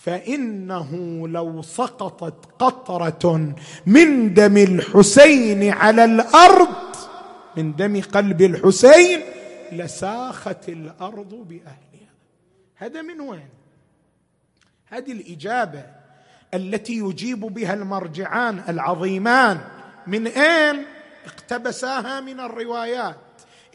فإنه 0.04 1.28
لو 1.28 1.62
سقطت 1.62 2.46
قطرة 2.60 3.54
من 3.86 4.34
دم 4.34 4.58
الحسين 4.58 5.70
على 5.70 6.06
الأرض 6.06 6.96
من 7.58 7.76
دم 7.76 8.02
قلب 8.02 8.42
الحسين 8.42 9.22
لساخت 9.72 10.70
الأرض 10.70 11.34
بأهلها. 11.34 12.14
هذا 12.76 13.02
من 13.02 13.22
وين؟ 13.22 13.50
هذه 14.86 15.12
الإجابة 15.12 15.86
التي 16.54 16.94
يجيب 16.98 17.40
بها 17.40 17.74
المرجعان 17.74 18.64
العظيمان. 18.70 19.60
من 20.08 20.28
أين 20.28 20.86
اقتبساها 21.26 22.22
من 22.22 22.40
الروايات؟ 22.40 23.16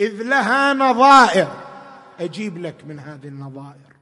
إذ 0.00 0.22
لها 0.22 0.74
نظائر. 0.74 1.48
أجيب 2.20 2.58
لك 2.58 2.84
من 2.86 2.98
هذه 2.98 3.28
النظائر. 3.28 3.93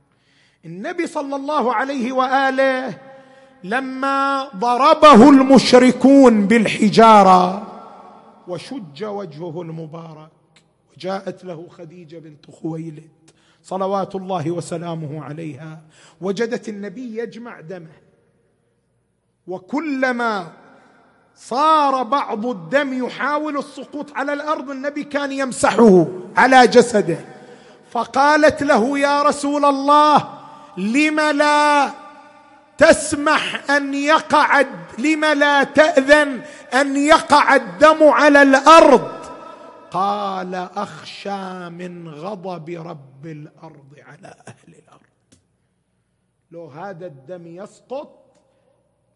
النبي 0.66 1.06
صلى 1.06 1.36
الله 1.36 1.74
عليه 1.74 2.12
وآله 2.12 2.98
لما 3.64 4.48
ضربه 4.56 5.28
المشركون 5.30 6.46
بالحجارة 6.46 7.66
وشج 8.48 9.04
وجهه 9.04 9.62
المبارك 9.62 10.30
وجاءت 10.96 11.44
له 11.44 11.66
خديجة 11.70 12.18
بنت 12.18 12.50
خويلد 12.50 13.08
صلوات 13.62 14.14
الله 14.14 14.50
وسلامه 14.50 15.24
عليها 15.24 15.80
وجدت 16.20 16.68
النبي 16.68 17.18
يجمع 17.18 17.60
دمه 17.60 18.02
وكلما 19.46 20.52
صار 21.36 22.02
بعض 22.02 22.46
الدم 22.46 23.04
يحاول 23.06 23.58
السقوط 23.58 24.12
على 24.12 24.32
الأرض 24.32 24.70
النبي 24.70 25.04
كان 25.04 25.32
يمسحه 25.32 26.06
على 26.36 26.66
جسده 26.66 27.18
فقالت 27.90 28.62
له 28.62 28.98
يا 28.98 29.22
رسول 29.22 29.64
الله 29.64 30.41
لم 30.76 31.20
لا 31.20 31.92
تسمح 32.78 33.70
أن 33.70 33.94
يقع 33.94 34.60
لم 34.98 35.24
لا 35.24 35.64
تأذن 35.64 36.42
أن 36.74 36.96
يقع 36.96 37.54
الدم 37.54 38.02
على 38.02 38.42
الأرض؟ 38.42 39.22
قال 39.90 40.54
أخشى 40.54 41.68
من 41.68 42.08
غضب 42.08 42.70
رب 42.70 43.26
الأرض 43.26 43.94
على 44.06 44.34
أهل 44.48 44.74
الأرض. 44.74 45.00
لو 46.50 46.66
هذا 46.66 47.06
الدم 47.06 47.46
يسقط 47.46 48.18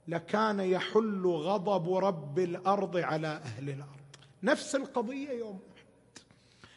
لكان 0.09 0.61
يحل 0.61 1.23
غضب 1.27 1.95
رب 1.95 2.39
الأرض 2.39 2.97
على 2.97 3.29
أهل 3.29 3.71
الأرض. 3.71 3.91
نفس 4.43 4.75
القضية 4.75 5.31
يوم 5.31 5.61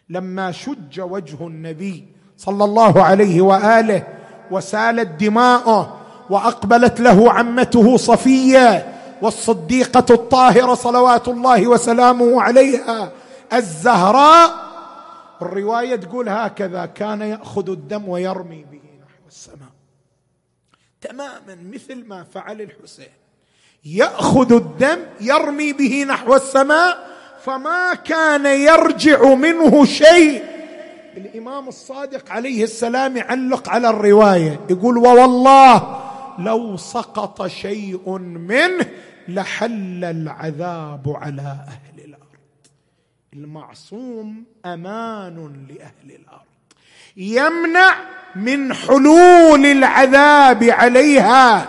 لما 0.09 0.51
شج 0.51 1.01
وجه 1.01 1.47
النبي 1.47 2.07
صلى 2.37 2.63
الله 2.63 3.03
عليه 3.03 3.41
وآله 3.41 4.07
وسالت 4.51 5.07
دماؤه 5.07 5.97
وأقبلت 6.29 6.99
له 6.99 7.31
عمته 7.31 7.97
صفية 7.97 8.93
والصديقة 9.21 10.05
الطاهرة 10.09 10.73
صلوات 10.73 11.27
الله 11.27 11.67
وسلامه 11.67 12.41
عليها 12.41 13.11
الزهراء. 13.53 14.69
الرواية 15.41 15.95
تقول 15.95 16.29
هكذا 16.29 16.85
كان 16.85 17.21
يأخذ 17.21 17.69
الدم 17.69 18.09
ويرمي 18.09 18.65
به 18.71 18.81
نحو 19.05 19.27
السماء. 19.27 19.69
تماما 21.01 21.71
مثل 21.73 22.07
ما 22.07 22.23
فعل 22.33 22.61
الحسين. 22.61 23.13
يأخذ 23.85 24.53
الدم 24.53 24.99
يرمي 25.21 25.73
به 25.73 26.05
نحو 26.09 26.35
السماء 26.35 27.09
فما 27.45 27.93
كان 27.93 28.45
يرجع 28.45 29.33
منه 29.33 29.85
شيء 29.85 30.43
الإمام 31.17 31.67
الصادق 31.67 32.31
عليه 32.31 32.63
السلام 32.63 33.17
يعلق 33.17 33.69
على 33.69 33.89
الرواية. 33.89 34.59
يقول 34.69 34.97
ووالله 34.97 35.99
لو 36.39 36.77
سقط 36.77 37.47
شيء 37.47 38.17
منه 38.19 38.85
لحل 39.27 40.03
العذاب 40.03 41.17
على 41.21 41.57
أهل 41.67 42.05
الأرض. 42.05 42.19
المعصوم 43.33 44.43
أمان 44.65 45.65
لأهل 45.69 46.19
الأرض. 46.21 46.49
يمنع 47.17 47.95
من 48.35 48.73
حلول 48.73 49.65
العذاب 49.65 50.63
عليها. 50.63 51.67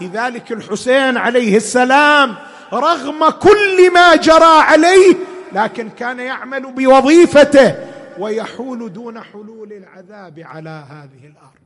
لذلك 0.00 0.52
الحسين 0.52 1.16
عليه 1.16 1.56
السلام 1.56 2.34
رغم 2.72 3.28
كل 3.28 3.92
ما 3.92 4.16
جرى 4.16 4.60
عليه 4.60 5.16
لكن 5.52 5.88
كان 5.88 6.20
يعمل 6.20 6.72
بوظيفته. 6.72 7.91
ويحول 8.18 8.92
دون 8.92 9.20
حلول 9.20 9.72
العذاب 9.72 10.38
على 10.38 10.84
هذه 10.90 11.26
الأرض. 11.26 11.62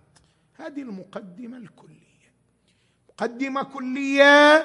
هذه 0.59 0.83
المقدمة 0.83 1.57
الكلية. 1.57 1.97
مقدمة 3.09 3.63
كلية 3.63 4.65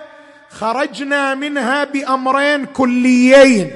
خرجنا 0.49 1.35
منها 1.35 1.83
بأمرين 1.83 2.65
كليين. 2.65 3.71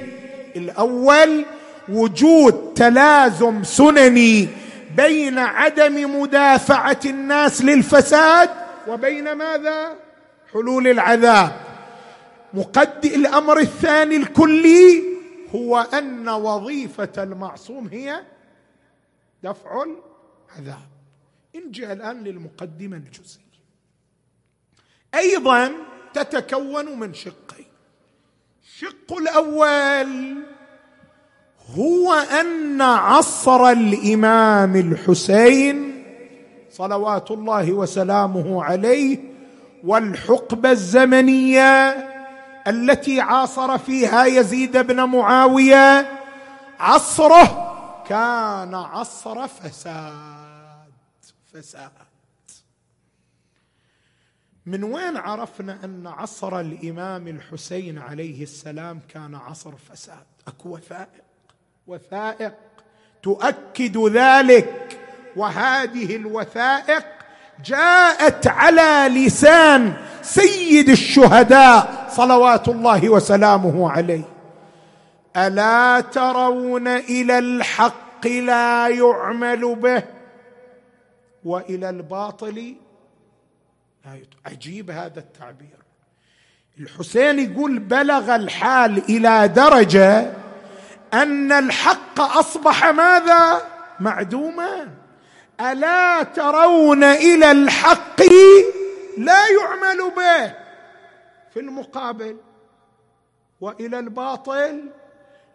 الأول 0.55 1.45
وجود 1.89 2.73
تلازم 2.75 3.63
سنني 3.63 4.47
بين 4.97 5.37
عدم 5.39 6.21
مدافعة 6.21 6.99
الناس 7.05 7.61
للفساد 7.61 8.49
وبين 8.87 9.33
ماذا؟ 9.33 9.95
حلول 10.53 10.87
العذاب. 10.87 11.51
مقد 12.53 13.05
الأمر 13.05 13.59
الثاني 13.59 14.15
الكلي 14.15 15.14
هو 15.55 15.77
أن 15.77 16.29
وظيفة 16.29 17.23
المعصوم 17.23 17.87
هي 17.87 18.21
دفع 19.43 19.83
العذاب. 19.83 20.87
نجي 21.55 21.91
الآن 21.91 22.23
للمقدمه 22.23 22.97
الجزئيه 22.97 23.45
أيضا 25.15 25.71
تتكون 26.13 26.99
من 26.99 27.13
شقين. 27.13 27.65
الشق 28.63 29.13
الأول 29.17 30.35
هو 31.77 32.13
أن 32.13 32.81
عصر 32.81 33.69
الإمام 33.69 34.75
الحسين 34.75 36.03
صلوات 36.71 37.31
الله 37.31 37.73
وسلامه 37.73 38.63
عليه 38.63 39.19
والحقبة 39.83 40.71
الزمنية 40.71 42.14
التي 42.67 43.21
عاصر 43.21 43.77
فيها 43.77 44.25
يزيد 44.25 44.77
بن 44.77 45.03
معاوية 45.03 46.19
عصره 46.79 47.65
كان 48.07 48.75
عصر 48.75 49.47
فساد 49.47 50.91
فساد. 51.53 51.91
من 54.65 54.83
وين 54.83 55.17
عرفنا 55.17 55.79
أن 55.83 56.07
عصر 56.07 56.59
الإمام 56.59 57.27
الحسين 57.27 57.97
عليه 57.97 58.43
السلام 58.43 58.99
كان 59.09 59.35
عصر 59.35 59.75
فساد؟ 59.75 60.25
أكو 60.47 60.69
وثائق 60.69 61.23
وثائق 61.87 62.53
تؤكد 63.23 63.97
ذلك 63.97 64.99
وهذه 65.35 66.15
الوثائق 66.15 67.05
جاءت 67.63 68.47
على 68.47 69.25
لسان 69.25 69.93
سيد 70.21 70.89
الشهداء 70.89 72.07
صلوات 72.09 72.67
الله 72.67 73.09
وسلامه 73.09 73.91
عليه. 73.91 74.23
ألا 75.37 75.99
ترون 75.99 76.87
إلى 76.87 77.39
الحق 77.39 78.27
لا 78.27 78.87
يعمل 78.87 79.75
به 79.75 80.03
وإلى 81.43 81.89
الباطل 81.89 82.75
عجيب 84.45 84.91
هذا 84.91 85.19
التعبير. 85.19 85.77
الحسين 86.79 87.39
يقول 87.39 87.79
بلغ 87.79 88.35
الحال 88.35 89.03
إلى 89.09 89.47
درجة 89.47 90.33
أن 91.13 91.51
الحق 91.51 92.19
أصبح 92.19 92.85
ماذا؟ 92.85 93.61
معدوما. 93.99 94.87
ألا 95.61 96.23
ترون 96.23 97.03
إلى 97.03 97.51
الحق 97.51 98.21
لا 99.17 99.41
يعمل 99.47 100.11
به؟ 100.17 100.53
في 101.53 101.59
المقابل 101.59 102.35
وإلى 103.61 103.99
الباطل 103.99 104.83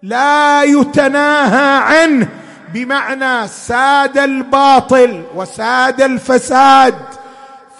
لا 0.02 0.62
يتناهى 0.62 1.82
عنه 1.82 2.28
بمعنى 2.74 3.48
ساد 3.48 4.18
الباطل 4.18 5.24
وساد 5.34 6.02
الفساد 6.02 6.94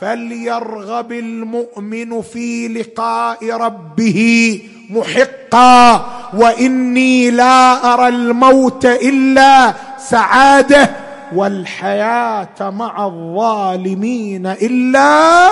فليرغب 0.00 1.12
المؤمن 1.12 2.22
في 2.22 2.68
لقاء 2.68 3.50
ربه 3.50 4.60
محقا 4.90 6.06
وإني 6.34 7.30
لا 7.30 7.94
أرى 7.94 8.08
الموت 8.08 8.86
إلا 8.86 9.74
سعادة. 9.98 10.90
والحياة 11.34 12.70
مع 12.70 13.06
الظالمين 13.06 14.46
إلا 14.46 15.48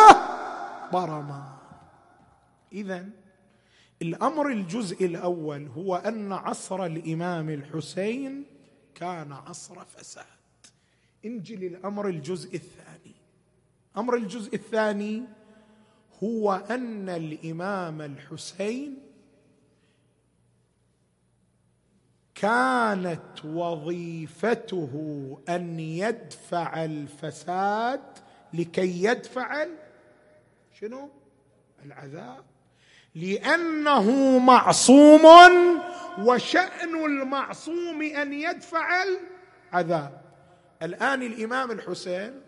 برما. 0.92 1.58
اذا 2.72 3.04
الأمر 4.02 4.48
الجزء 4.48 5.06
الأول 5.06 5.66
هو 5.66 5.96
أن 5.96 6.32
عصر 6.32 6.84
الإمام 6.84 7.50
الحسين 7.50 8.44
كان 8.94 9.32
عصر 9.32 9.84
فساد. 9.84 10.24
انجي 11.24 11.56
للامر 11.56 12.08
الجزء 12.08 12.54
الثاني. 12.54 13.14
أمر 13.96 14.14
الجزء 14.14 14.54
الثاني 14.54 15.22
هو 16.22 16.62
أن 16.70 17.08
الإمام 17.08 18.00
الحسين 18.00 19.07
كانت 22.42 23.44
وظيفته 23.44 24.92
أن 25.48 25.80
يدفع 25.80 26.84
الفساد 26.84 28.00
لكي 28.54 29.04
يدفع 29.04 29.66
شنو؟ 30.80 31.10
العذاب. 31.84 32.44
لأنه 33.14 34.38
معصوم 34.38 35.26
وشأن 36.18 37.04
المعصوم 37.04 38.02
أن 38.02 38.32
يدفع 38.32 38.88
العذاب. 39.72 40.20
الآن 40.82 41.22
الإمام 41.22 41.70
الحسين 41.70 42.40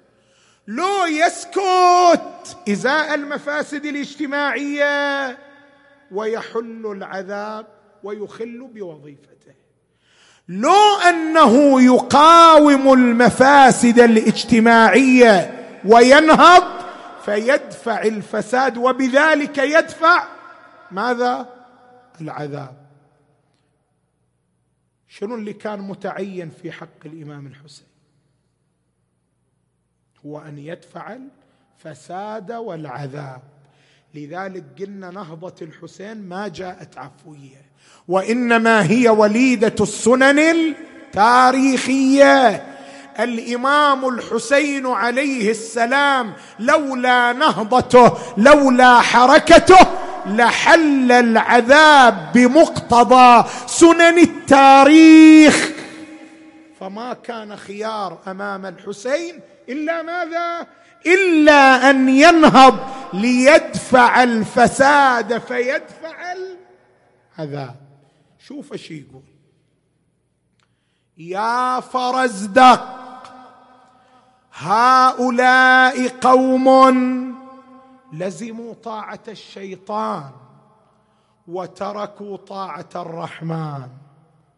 لو 0.67 1.07
يسكت 1.07 2.57
إزاء 2.69 3.15
المفاسد 3.15 3.85
الاجتماعية 3.85 5.39
ويحل 6.13 6.87
العذاب 6.87 7.67
ويخل 8.03 8.71
بوظيفته. 8.75 9.40
لو 10.51 10.99
أنه 11.09 11.83
يقاوم 11.83 12.93
المفاسد 12.93 13.99
الاجتماعية 13.99 15.67
وينهض 15.85 16.63
فيدفع 17.25 18.03
الفساد 18.03 18.77
وبذلك 18.77 19.59
يدفع 19.59 20.29
ماذا؟ 20.91 21.49
العذاب. 22.21 22.77
شنو 25.09 25.35
اللي 25.35 25.53
كان 25.53 25.81
متعين 25.81 26.51
في 26.51 26.73
حق 26.73 27.05
الإمام 27.05 27.47
الحسين؟ 27.47 27.87
هو 30.27 30.39
أن 30.39 30.59
يدفع 30.59 31.17
الفساد 31.85 32.53
والعذاب. 32.53 33.43
لذلك 34.15 34.65
قلنا 34.79 35.11
نهضة 35.11 35.55
الحسين 35.63 36.29
ما 36.29 36.49
جاءت 36.49 36.99
عفوية. 36.99 37.70
وإنما 38.09 38.91
هي 38.91 39.09
وليدة 39.09 39.75
السنن 39.81 40.39
التاريخية. 41.11 42.67
الإمام 43.21 44.09
الحسين 44.09 44.87
عليه 44.87 45.51
السلام 45.51 46.33
لولا 46.59 47.33
نهضته 47.33 48.13
لولا 48.37 49.01
حركته 49.01 49.87
لحل 50.27 51.13
العذاب 51.13 52.33
بمقتضى 52.35 53.49
سنن 53.67 54.19
التاريخ. 54.19 55.71
فما 56.81 57.17
كان 57.25 57.57
خيار 57.57 58.19
أمام 58.29 58.67
الحسين 58.67 59.41
إلا 59.69 60.03
ماذا؟ 60.03 60.67
إلا 61.07 61.91
أن 61.91 62.09
ينهض 62.09 62.79
ليدفع 63.13 64.23
الفساد 64.23 65.39
فيدفع 65.39 66.33
العذاب 67.43 67.77
شوف 68.39 68.73
إيش 68.73 68.91
يقول. 68.91 69.23
يا 71.19 71.81
فرزدق 71.81 73.01
هؤلاء 74.53 76.09
قوم 76.09 76.69
لزموا 78.13 78.75
طاعة 78.75 79.21
الشيطان 79.29 80.31
وتركوا 81.49 82.37
طاعة 82.37 82.89
الرحمن. 82.97 83.89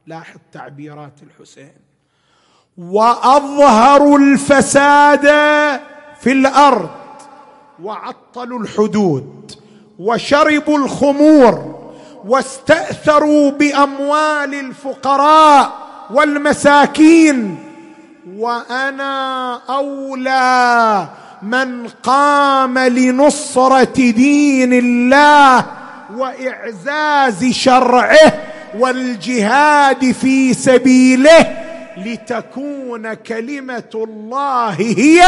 لاحظ 0.06 0.38
تعبيرات 0.52 1.22
الحسين. 1.22 1.82
وأظهروا 2.78 4.18
الفساد 4.18 5.26
في 6.20 6.32
الأرض 6.32 6.90
وعطلوا 7.82 8.58
الحدود 8.60 9.52
وشربوا 9.98 10.78
الخمور. 10.78 11.81
واستأثروا 12.24 13.50
بأموال 13.50 14.54
الفقراء 14.54 15.72
والمساكين. 16.10 17.58
وأنا 18.36 19.54
أولى 19.68 21.08
من 21.42 21.88
قام 21.88 22.78
لنصرة 22.78 24.10
دين 24.10 24.72
الله 24.72 25.66
وإعزاز 26.16 27.44
شرعه 27.44 28.32
والجهاد 28.78 30.12
في 30.12 30.54
سبيله 30.54 31.56
لتكون 31.96 33.14
كلمة 33.14 33.90
الله 33.94 34.70
هي 34.70 35.22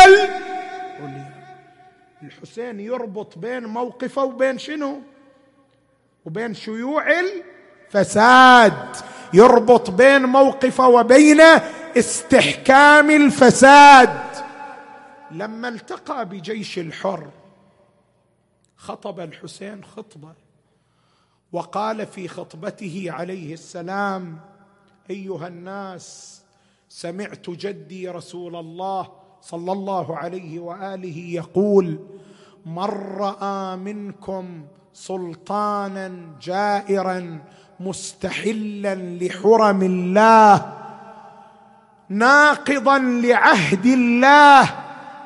الحسين. 2.22 2.80
يربط 2.80 3.38
بين 3.38 3.64
موقفه 3.64 4.24
وبين 4.24 4.58
شنو؟ 4.58 5.00
وبين 6.24 6.54
شيوع 6.54 7.04
الفساد 7.20 8.96
يربط 9.34 9.90
بين 9.90 10.22
موقفه 10.22 10.88
وبين 10.88 11.40
استحكام 11.98 13.10
الفساد. 13.10 14.20
لما 15.30 15.68
التقى 15.68 16.28
بجيش 16.28 16.78
الحر 16.78 17.30
خطب 18.76 19.20
الحسين 19.20 19.84
خطبة 19.84 20.32
وقال 21.52 22.06
في 22.06 22.28
خطبته 22.28 23.06
عليه 23.08 23.52
السلام 23.54 24.40
أيها 25.10 25.48
الناس 25.48 26.40
سمعت 26.88 27.50
جدي 27.50 28.08
رسول 28.08 28.56
الله 28.56 29.08
صلى 29.40 29.72
الله 29.72 30.16
عليه 30.16 30.58
وآله 30.58 31.18
يقول 31.18 31.98
من 32.66 32.84
رأى 33.18 33.76
منكم 33.76 34.66
سلطانا 34.94 36.12
جائرا 36.42 37.38
مستحلا 37.80 38.94
لحرم 38.94 39.82
الله 39.82 40.72
ناقضا 42.08 42.98
لعهد 42.98 43.86
الله 43.86 44.70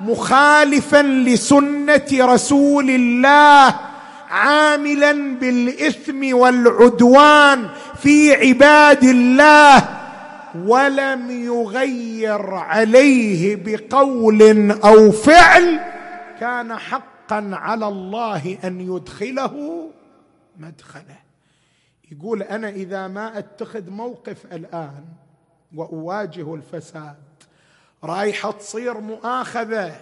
مخالفا 0.01 1.03
لسنة 1.03 2.07
رسول 2.13 2.91
الله 2.91 3.75
عاملا 4.31 5.13
بالإثم 5.41 6.37
والعدوان 6.37 7.69
في 8.03 8.35
عباد 8.35 9.05
الله 9.05 9.85
ولم 10.67 11.31
يغير 11.31 12.55
عليه 12.55 13.59
بقول 13.65 14.71
أو 14.85 15.13
فعل 15.13 15.81
كان 16.41 16.79
حقا 17.29 17.51
على 17.53 17.89
الله 17.89 18.59
أن 18.65 18.81
يدخله 18.81 19.87
مدخله. 20.59 21.19
يقول 22.13 22.43
أنا 22.43 22.69
إذا 22.69 23.09
ما 23.09 23.39
أتخذ 23.39 23.91
موقف 23.91 24.37
الآن 24.53 25.05
وأواجه 25.75 26.55
الفساد 26.55 27.17
رايحه 28.05 28.51
تصير 28.51 29.01
مؤاخذة 29.01 29.93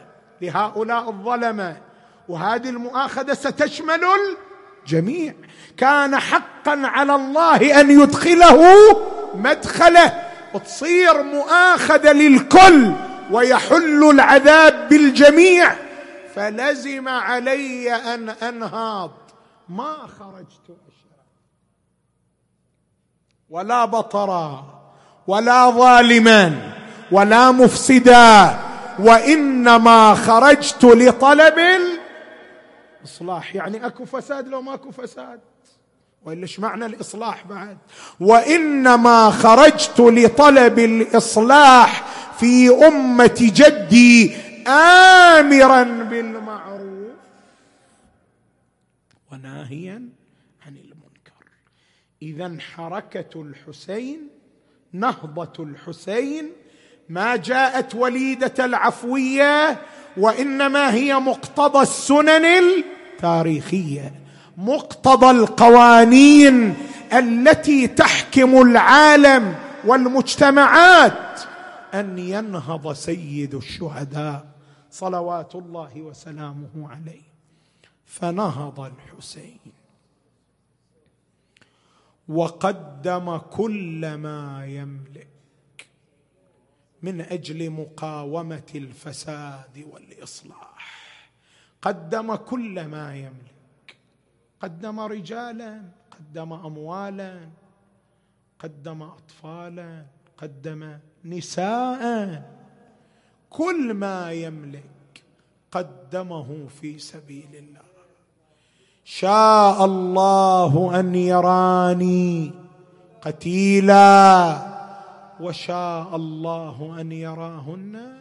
لهؤلاء 0.42 1.10
الظلمة 1.10 1.76
وهذه 2.28 2.68
المؤاخذة 2.68 3.34
ستشمل 3.34 4.00
الجميع. 4.84 5.34
كان 5.76 6.18
حقا 6.18 6.82
على 6.84 7.14
الله 7.14 7.80
أن 7.80 8.00
يدخله 8.02 8.62
مدخله. 9.34 10.22
تصير 10.64 11.22
مؤاخذة 11.22 12.12
للكل 12.12 12.92
ويحل 13.30 14.10
العذاب 14.10 14.88
بالجميع. 14.88 15.85
فلزم 16.36 17.08
علي 17.08 17.94
أن 17.94 18.28
انهاض 18.28 19.10
ما 19.68 19.96
خرجت 20.18 20.76
ولا 23.50 23.84
بطرا 23.84 24.64
ولا 25.26 25.70
ظالما 25.70 26.72
ولا 27.12 27.50
مفسدا 27.50 28.58
وإنما 28.98 30.14
خرجت 30.14 30.84
لطلب 30.84 31.54
الإصلاح. 33.02 33.54
يعني 33.54 33.86
أكو 33.86 34.04
فساد 34.04 34.48
لو 34.48 34.62
ماكو 34.62 34.90
فساد. 34.90 35.40
والا 36.24 36.42
إيش 36.42 36.60
معنى 36.60 36.86
الإصلاح 36.86 37.46
بعد؟ 37.46 37.78
وإنما 38.20 39.30
خرجت 39.30 40.00
لطلب 40.00 40.78
الإصلاح 40.78 42.04
في 42.40 42.86
أمة 42.86 43.36
جدي 43.40 44.36
امرا 44.66 45.82
بالمعروف 45.82 47.16
وناهيا 49.32 50.08
عن 50.66 50.76
المنكر. 50.76 51.06
اذا 52.22 52.56
حركة 52.60 53.42
الحسين 53.42 54.28
نهضة 54.92 55.64
الحسين 55.64 56.50
ما 57.08 57.36
جاءت 57.36 57.94
وليدة 57.94 58.64
العفوية 58.64 59.78
وإنما 60.16 60.94
هي 60.94 61.14
مقتضى 61.14 61.82
السنن 61.82 62.44
التاريخية 62.44 64.14
مقتضى 64.56 65.30
القوانين 65.30 66.74
التي 67.12 67.86
تحكم 67.86 68.62
العالم 68.62 69.54
والمجتمعات 69.84 71.40
أن 71.94 72.18
ينهض 72.18 72.92
سيد 72.92 73.54
الشهداء. 73.54 74.55
صلوات 74.96 75.54
الله 75.54 76.02
وسلامه 76.02 76.88
عليه. 76.88 77.28
فنهض 78.04 78.80
الحسين. 78.80 79.60
وقدم 82.28 83.36
كل 83.36 84.14
ما 84.14 84.66
يملك 84.66 85.88
من 87.02 87.20
أجل 87.20 87.70
مقاومة 87.70 88.70
الفساد 88.74 89.84
والإصلاح. 89.90 90.84
قدم 91.82 92.34
كل 92.34 92.86
ما 92.86 93.16
يملك. 93.16 93.96
قدم 94.60 95.00
رجالا 95.00 95.82
قدم 96.10 96.52
اموالا 96.52 97.48
قدم 98.58 99.02
اطفالا 99.02 100.06
قدم 100.36 100.98
نساء 101.24 102.55
كل 103.56 103.94
ما 103.94 104.32
يملك 104.32 104.82
قدمه 105.72 106.66
في 106.80 106.98
سبيل 106.98 107.48
الله. 107.52 107.80
شاء 109.04 109.84
الله 109.84 111.00
أن 111.00 111.14
يراني 111.14 112.52
قتيلا 113.22 114.58
وشاء 115.40 116.16
الله 116.16 116.96
أن 117.00 117.12
يراهن 117.12 118.12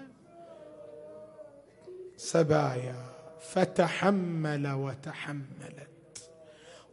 سبايا. 2.17 2.95
فتحمل 3.53 4.67
وتحملت 4.71 6.29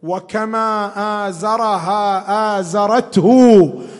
وكما 0.02 0.92
آزرها 1.28 2.04
آزرته 2.58 3.28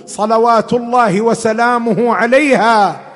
صلوات 0.06 0.72
الله 0.72 1.20
وسلامه 1.20 2.14
عليها 2.14 3.11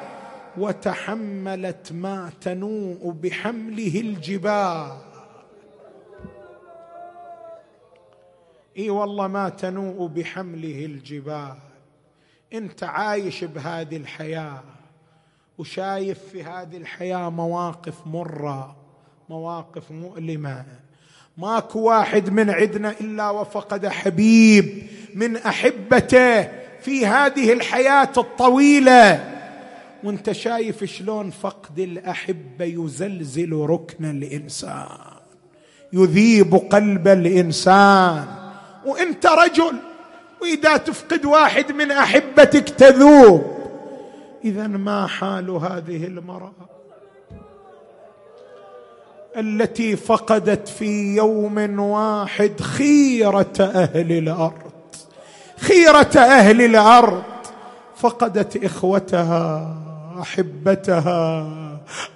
وتحملت 0.59 1.92
ما 1.92 2.31
تنوء 2.40 3.11
بحمله 3.11 4.01
الجبال. 4.01 4.99
إي 8.78 8.91
والله 8.91 9.26
ما 9.26 9.49
تنوء 9.49 10.07
بحمله 10.07 10.85
الجبال. 10.85 11.57
أنت 12.53 12.85
عايش 12.85 13.45
بهذه 13.45 13.97
الحياة 13.97 14.62
وشايف 15.59 16.18
في 16.33 16.43
هذه 16.43 16.76
الحياة 16.76 17.31
مواقف 17.31 18.07
مرة 18.07 18.76
مواقف 19.28 19.91
مؤلمة. 19.91 20.64
ماكو 21.39 21.81
واحد 21.81 22.31
من 22.31 22.51
عندنا 22.51 22.91
إلا 22.91 23.31
وفقد 23.31 23.87
حبيب 23.87 24.87
من 25.14 25.37
أحبته 25.37 26.43
في 26.81 27.07
هذه 27.07 27.53
الحياة 27.53 28.12
الطويلة. 28.16 29.36
وانت 30.07 30.33
شايف 30.33 30.85
شلون 30.85 31.31
فقد 31.31 31.79
الأحبة 31.79 32.65
يزلزل 32.65 33.53
ركن 33.53 34.05
الإنسان 34.05 34.99
يذيب 35.93 36.55
قلب 36.55 37.09
الإنسان. 37.09 38.25
وانت 38.87 39.27
رجل 39.27 39.77
وإذا 40.43 40.77
تفقد 40.77 41.25
واحد 41.25 41.73
من 41.73 41.91
أحبتك 41.91 42.69
تذوب. 42.69 43.43
إذا 44.45 44.67
ما 44.67 45.07
حال 45.07 45.51
هذه 45.51 46.05
المرأة 46.05 46.53
التي 49.37 49.97
فقدت 49.97 50.69
في 50.69 51.17
يوم 51.17 51.81
واحد 51.81 52.61
خيرة 52.61 53.55
أهل 53.61 54.13
الأرض 54.13 54.73
خيرة 55.57 56.17
أهل 56.17 56.63
الأرض 56.63 57.23
فقدت 57.97 58.65
إخوتها. 58.65 59.86
احبتها 60.23 61.47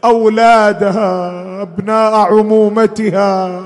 أولادها 0.04 1.42
أبناء 1.62 2.14
عمومتها 2.14 3.62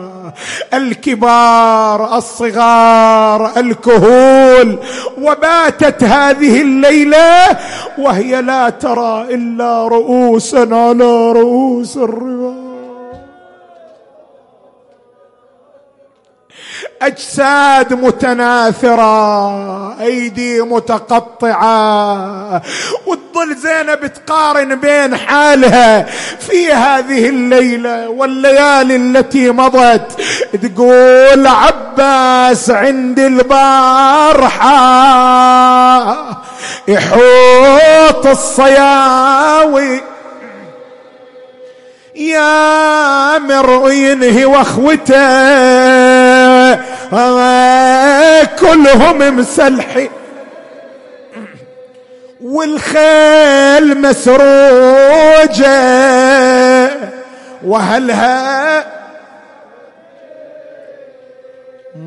الكبار 0.74 2.16
الصغار 2.16 3.50
الكهول. 3.56 4.78
وباتت 5.22 6.04
هذه 6.04 6.62
الليلة 6.62 7.58
وهي 7.98 8.42
لا 8.42 8.70
ترى 8.70 9.34
إلا 9.34 9.88
رؤوسا 9.88 10.58
على 10.58 11.32
رؤوس 11.32 11.96
الرباط 11.96 12.63
أجساد 17.06 17.92
متناثرة 17.92 20.00
أيدي 20.00 20.60
متقطعة. 20.60 22.62
وتظل 23.06 23.56
زينب 23.56 24.06
تقارن 24.06 24.74
بين 24.74 25.16
حالها 25.16 26.06
في 26.40 26.72
هذه 26.72 27.28
الليلة 27.28 28.08
والليالي 28.08 28.96
التي 28.96 29.50
مضت. 29.50 30.20
تقول 30.62 31.46
عباس 31.46 32.70
عند 32.70 33.18
البارحة 33.18 34.74
يحوط 36.88 38.26
الصياوي. 38.26 40.00
يا 42.16 43.38
مر 43.38 43.92
ينهي 43.92 44.44
وأخوته. 44.44 45.14
كلهم 48.58 49.36
مسلحين 49.36 50.10
والخيل 52.40 54.00
مسروجة. 54.00 55.64
وهلها 57.64 58.84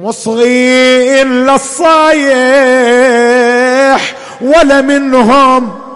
مصغين 0.02 1.46
للصايح 1.46 2.28
ولا 4.42 4.82
منهم 4.82 5.87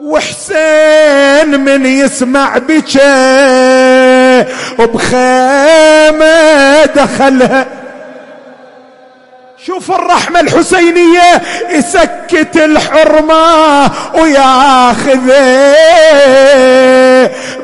وحسين 0.00 1.60
من 1.60 1.86
يسمع 1.86 2.58
بكى 2.58 4.44
وبخيمة 4.78 6.84
دخلها. 6.84 7.66
شوف 9.66 9.90
الرحمة 9.90 10.40
الحسينية 10.40 11.42
يسكت 11.70 12.56
الحرمة 12.56 13.90
وياخذ 14.14 15.30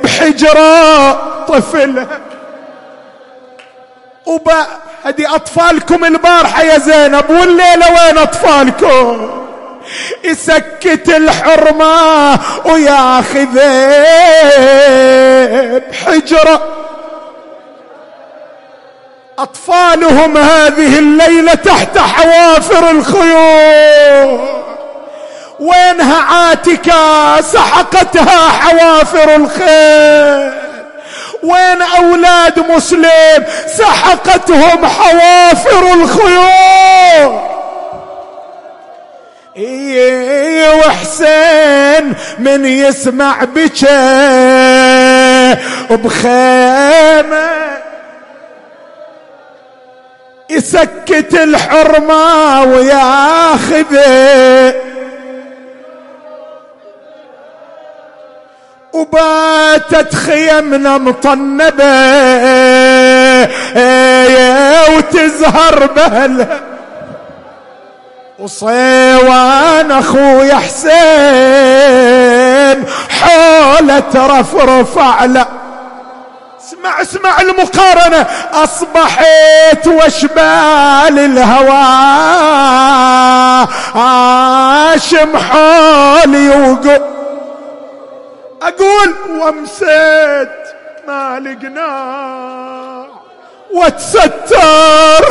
بحجرة 0.05 1.13
طفلها 1.47 2.07
وبا 4.27 4.67
هدي 5.05 5.27
أطفالكم 5.27 6.05
البارحة 6.05 6.63
يا 6.63 6.79
زينب 6.79 7.31
والليلة 7.31 7.87
وين 7.89 8.19
أطفالكم؟ 8.19 9.44
يسكت 10.25 11.09
الحرمة 11.09 12.39
وياخذ 12.65 13.59
بحجرة 15.91 16.63
أطفالهم 19.39 20.37
هذه 20.37 20.99
الليلة 20.99 21.55
تحت 21.55 21.99
حوافر 21.99 22.91
الخيول 22.91 24.41
وينها 25.61 26.21
عاتكة 26.23 27.41
سحقتها 27.41 28.49
حوافر 28.49 29.35
الخيل 29.35 30.65
وين 31.43 31.83
أولاد 31.83 32.59
مسلم 32.71 33.45
سحقتهم 33.79 34.87
حوافر 34.87 35.95
الخيول 35.95 37.54
إيه 39.57 40.69
وحسين 40.75 42.15
من 42.39 42.65
يسمع 42.65 43.45
بكى 43.45 43.95
بخيمة 45.91 47.51
يسكت 50.51 51.35
الحرمة 51.35 52.63
وياخذه 52.63 54.05
وباتت 58.93 60.15
خيمنا 60.15 60.99
مطنبة 60.99 61.85
وتزهر 64.97 65.87
بهلها 65.87 66.74
وصيوان 68.39 69.93
أخوي 69.93 70.55
حسين 70.55 70.95
حولة 73.21 74.01
ترفرف 74.01 74.99
على 74.99 75.47
اسمع 76.61 77.03
اسمع 77.03 77.41
المقارنة. 77.41 78.27
أصبحت 78.53 79.87
وشبال 79.87 81.19
الهوى. 81.19 81.85
عاشم 83.95 85.37
حولي 85.37 86.49
وقل 86.49 87.03
أقول 88.63 89.15
ومسيت 89.31 90.51
ما 91.09 91.41
لقنا 91.41 93.07
وتستر. 93.75 95.25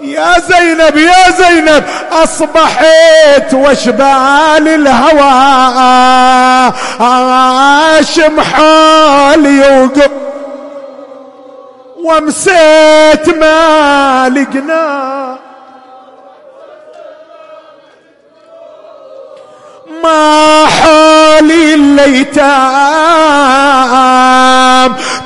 يا 0.00 0.34
زينب 0.38 0.96
يا 0.96 1.30
زينب 1.30 1.84
أصبحت 2.12 3.54
وشبال 3.54 4.68
الهوى. 4.68 5.30
عاشم 7.00 8.40
حالي 8.40 9.60
وقب 9.60 10.10
ومسيت 12.04 13.28
ما 13.28 14.28
لقنا 14.28 15.38
ما 20.02 20.66
حالي 20.66 21.74
الليتام 21.74 22.38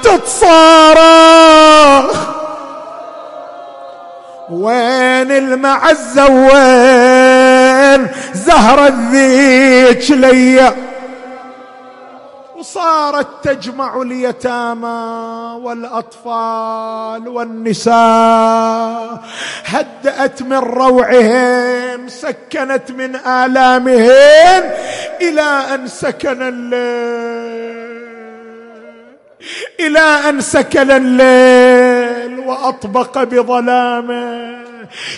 تتصارخ. 0.02 1.02
وين 4.52 5.30
المعزة 5.30 6.26
وين 6.26 8.08
زهرة 8.34 8.94
ذيك 9.10 10.10
ليا 10.10 10.74
وصارت 12.56 13.26
تجمع 13.42 14.02
اليتامى 14.02 15.58
والأطفال 15.62 17.28
والنساء. 17.28 19.20
هدأت 19.64 20.42
من 20.42 20.58
روعهم 20.58 22.08
سكنت 22.08 22.90
من 22.90 23.16
آلامهم 23.16 24.70
إلى 25.20 25.64
أن 25.74 25.86
سكن 25.86 26.42
الليل. 26.42 28.01
إلى 29.80 30.20
أن 30.28 30.40
سكن 30.40 30.90
الليل 30.90 32.38
وأطبق 32.38 33.22
بظلامه. 33.22 34.62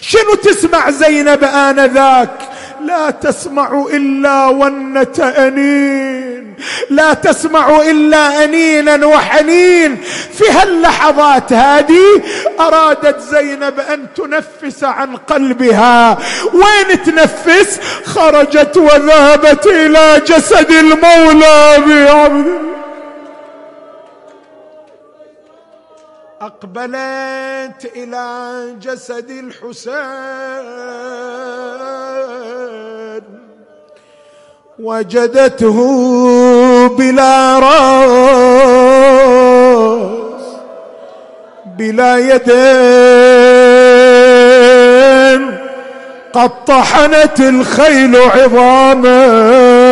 شنو 0.00 0.34
تسمع 0.34 0.90
زينب 0.90 1.44
آنذاك؟ 1.44 2.38
لا 2.84 3.10
تسمع 3.10 3.86
إلا 3.92 4.46
ونة 4.46 5.34
أنين. 5.38 6.54
لا 6.90 7.14
تسمع 7.14 7.80
إلا 7.80 8.44
أنينا 8.44 9.06
وحنين. 9.06 9.96
في 10.38 10.44
هاللحظات 10.50 11.52
هذه 11.52 12.22
أرادت 12.60 13.20
زينب 13.20 13.80
أن 13.80 14.06
تنفس 14.16 14.84
عن 14.84 15.16
قلبها. 15.16 16.18
وين 16.52 17.02
تنفس؟ 17.02 17.80
خرجت 18.04 18.76
وذهبت 18.76 19.66
إلى 19.66 20.22
جسد 20.26 20.70
المولى 20.70 21.76
بعبد 21.86 22.63
أقبلت 26.46 27.92
إلى 27.96 28.26
جسد 28.82 29.30
الحسين 29.30 29.94
وجدته 34.78 35.78
بلا 36.88 37.58
راس 37.58 38.84
بلا 41.78 42.16
يدين 42.18 42.64
قد 46.32 46.64
طحنت 46.64 47.40
الخيل 47.40 48.16
عظامه 48.16 49.83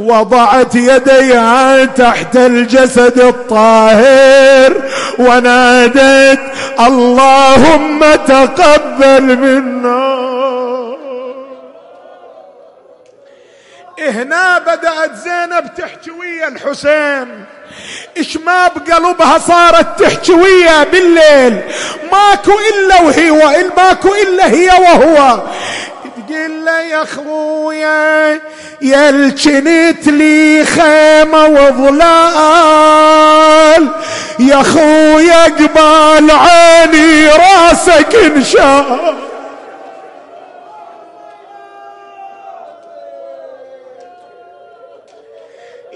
وضعت 0.00 0.74
يديها 0.74 1.84
تحت 1.84 2.36
الجسد 2.36 3.20
الطاهر 3.20 4.82
ونادت 5.18 6.40
اللهم 6.80 8.00
تقبل 8.14 9.22
منا. 9.22 10.20
هنا 14.00 14.58
بدأت 14.58 15.14
زينب 15.14 15.74
تحكي 15.78 16.10
ويا 16.10 16.48
الحسين. 16.48 17.44
إيش 18.16 18.36
ما 18.36 18.68
بقلبها 18.68 19.38
صارت 19.38 20.02
تحكي 20.02 20.32
ويا 20.32 20.84
بالليل. 20.84 21.60
ماكو 22.12 22.52
إلا 22.52 23.00
وهي 23.00 23.30
ماكو 23.76 24.14
إلا 24.14 24.46
هي 24.48 24.68
وهو. 24.68 25.40
تقول 26.30 26.64
له 26.64 26.80
يا 26.80 27.04
خويا 27.04 28.40
يا 28.82 29.08
الجنت 29.08 30.06
لي 30.06 30.64
خيمة 30.64 31.46
وظلال. 31.46 32.88
يا 34.38 34.62
خويا 34.62 35.44
قبال 35.44 36.30
عيني 36.30 37.28
راسك 37.28 38.14
انشال. 38.14 39.16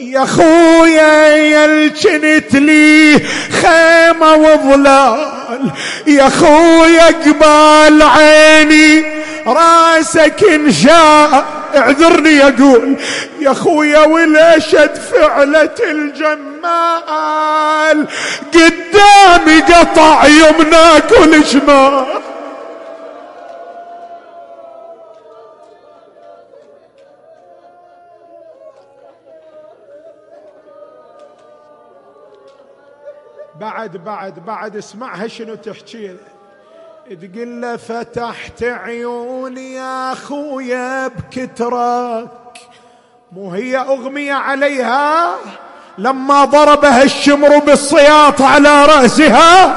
يا 0.01 0.25
خويا 0.25 1.27
يا 1.37 1.65
الجنت 1.65 2.55
لي 2.55 3.21
خيمة 3.63 4.35
وظلال. 4.35 5.71
يا 6.07 6.29
خويا 6.29 7.07
قبال 7.07 8.03
عيني 8.03 9.14
راسك 9.47 10.45
انشاء 10.45 11.45
اعذرني 11.77 12.31
يقول. 12.31 12.97
يا 13.41 13.53
خويا 13.53 14.07
والاشد 14.07 14.95
فعلة 14.95 15.75
الجمال؟ 15.81 17.45
قدامي 18.55 19.61
قطع 19.61 20.27
يمناك 20.27 21.11
والشمال 21.11 22.07
بعد 33.61 33.97
بعد 33.97 34.45
بعد 34.45 34.77
اسمعها 34.77 35.27
شنو 35.27 35.55
تحكي. 35.55 36.17
تقول 37.05 37.61
له 37.61 37.77
فتحت 37.77 38.63
عيوني 38.63 39.75
يا 39.75 40.13
اخويا 40.13 41.09
بكترك 41.09 42.29
مو 43.33 43.51
هي 43.51 43.77
اغمية 43.77 44.33
عليها؟ 44.33 45.35
لما 45.99 46.45
ضربها 46.45 47.03
الشمر 47.03 47.59
بالصياط 47.59 48.43
على 48.43 48.85
رأسها 48.85 49.77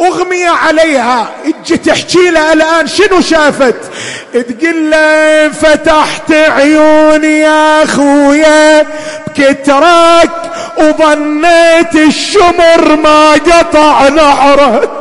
أغمي 0.00 0.46
عليها. 0.46 1.28
أجي 1.44 1.76
تحكي 1.76 2.30
له 2.30 2.52
الآن 2.52 2.86
شنو 2.86 3.20
شافت؟ 3.20 3.90
تقول 4.32 4.90
له 4.90 5.48
فتحت 5.48 6.32
عيوني 6.32 7.38
يا 7.38 7.82
أخويا 7.82 8.86
بكترك 9.26 10.30
وظنيت 10.78 11.94
الشمر 11.94 12.96
ما 12.96 13.32
قطع 13.32 14.08
نحرك 14.08 14.99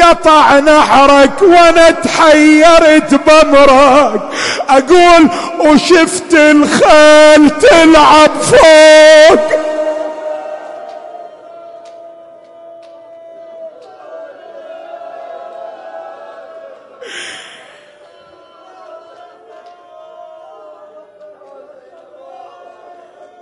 قطع 0.00 0.58
نحرك 0.58 1.42
وأنا 1.42 1.90
تحيرت 1.90 3.14
بمرك 3.14 4.22
أقول 4.68 5.28
وشفت 5.60 6.34
الخيل 6.34 7.50
تلعب 7.50 8.30
فوق. 8.30 9.66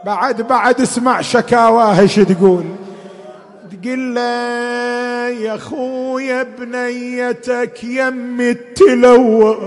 بعد 0.04 0.42
بعد 0.42 0.80
اسمع 0.80 1.20
شكاواه 1.20 2.00
إيش 2.00 2.14
تقول. 2.14 2.83
تقول 3.84 4.14
له 4.14 5.28
يا 5.28 5.56
خويا 5.56 6.46
بنيتك 6.58 7.84
يم 7.84 8.40
التلوى. 8.40 9.58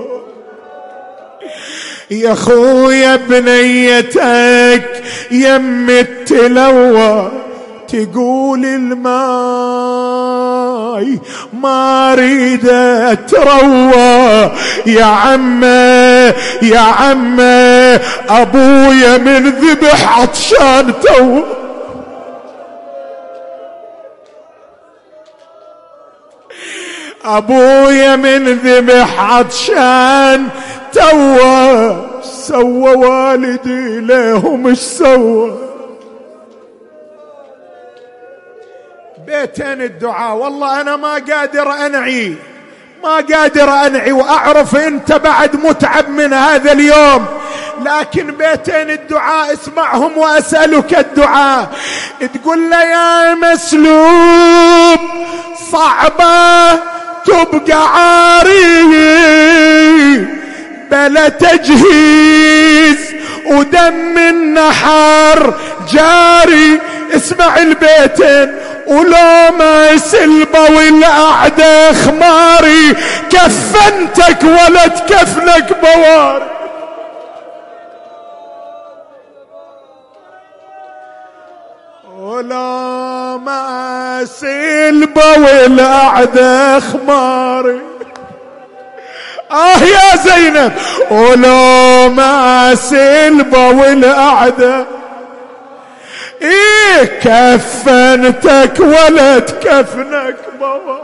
يا 2.12 2.34
خويا 2.34 3.16
بنيتك 3.16 5.04
يم 5.32 5.90
التلوى. 5.90 7.32
تقول 7.88 8.66
الماي 8.66 9.08
ما 11.54 12.14
أريد 12.14 12.70
أتروى. 12.70 14.52
يا 14.86 15.06
عمة 15.06 16.34
يا 16.62 16.80
عمة 16.80 18.00
أبويا 18.30 19.18
من 19.18 19.50
ذبح 19.50 20.20
عطشان 20.20 20.94
تو 21.02 21.57
أبويا 27.26 28.16
من 28.16 28.44
ذبح 28.46 29.20
عطشان 29.20 30.48
توا 30.94 32.22
سوى 32.22 32.96
والدي 32.96 34.00
لهم 34.00 34.68
إيش 34.68 34.80
سوى؟ 34.80 35.58
بيتين 39.28 39.82
الدعاء 39.82 40.36
والله 40.36 40.82
أنا 40.82 40.96
ما 40.96 41.14
قادر 41.14 41.86
أنعي 41.86 42.36
ما 43.04 43.16
قادر 43.16 43.70
أنعي 43.70 44.12
وأعرف 44.12 44.76
أنت 44.76 45.12
بعد 45.14 45.56
متعب 45.56 46.10
من 46.10 46.34
هذا 46.34 46.72
اليوم 46.72 47.26
لكن 47.86 48.32
بيتين 48.32 48.90
الدعاء 48.90 49.54
اسمعهم 49.54 50.18
وأسألك 50.18 50.98
الدعاء. 51.00 51.70
تقول 52.34 52.70
له 52.70 52.84
يا 52.84 53.36
مسلوب 53.36 55.00
صعبة 55.72 56.80
تبقى 57.28 57.88
عاري 57.88 58.84
بلا 60.92 61.30
تجهيز 61.30 62.98
ودم 63.46 64.18
النحر 64.18 65.54
جاري. 65.94 66.80
اسمع 67.16 67.58
البيتين 67.58 68.56
ولو 68.88 69.56
ما 69.60 69.98
سلبة 69.98 70.60
والأعداء 70.60 71.94
خماري. 71.94 72.96
كفنتك 73.30 74.44
ولا 74.44 74.88
تكفنك 74.88 75.78
بواري. 75.82 76.57
ولا 82.16 83.38
ما 83.46 84.26
سلبة 84.26 85.22
والأعداء 85.38 86.80
خماري 86.80 87.82
آه 89.52 89.78
يا 89.84 90.16
زينب 90.16 90.72
ولو 91.12 92.10
ما 92.10 92.76
سلبة 92.76 93.68
والأعداء 93.70 94.86
إيه 96.42 97.04
كفنتك 97.06 98.80
ولد 98.80 99.50
كفنك 99.64 100.36
بابا. 100.60 101.02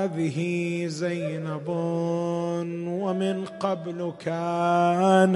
هذه 0.00 0.84
زينب 0.86 1.68
ومن 2.88 3.44
قبل 3.60 4.12
كانت 4.24 5.30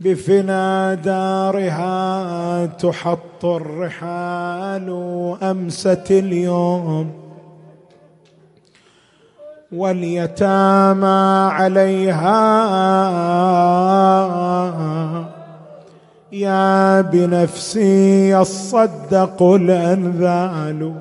بفنا 0.00 0.94
دارها 0.94 2.66
تحط 2.66 3.44
الرحال 3.44 4.88
أمست 5.42 6.10
اليوم 6.10 7.12
واليتامى 9.72 11.50
عليها 11.52 12.42
يا 16.32 17.00
بنفسي 17.00 18.30
يصدق 18.30 19.42
الأنذال. 19.42 20.94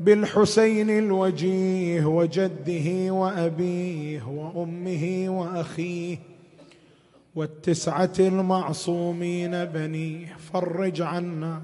بالحسين 0.00 0.90
الوجيه 0.90 2.04
وجده 2.06 3.12
وأبيه 3.12 4.22
وأمه 4.28 5.24
وأخيه 5.28 6.18
والتسعة 7.34 8.12
المعصومين 8.18 9.64
بنيه 9.64 10.36
فرج 10.52 11.00
عنا 11.02 11.62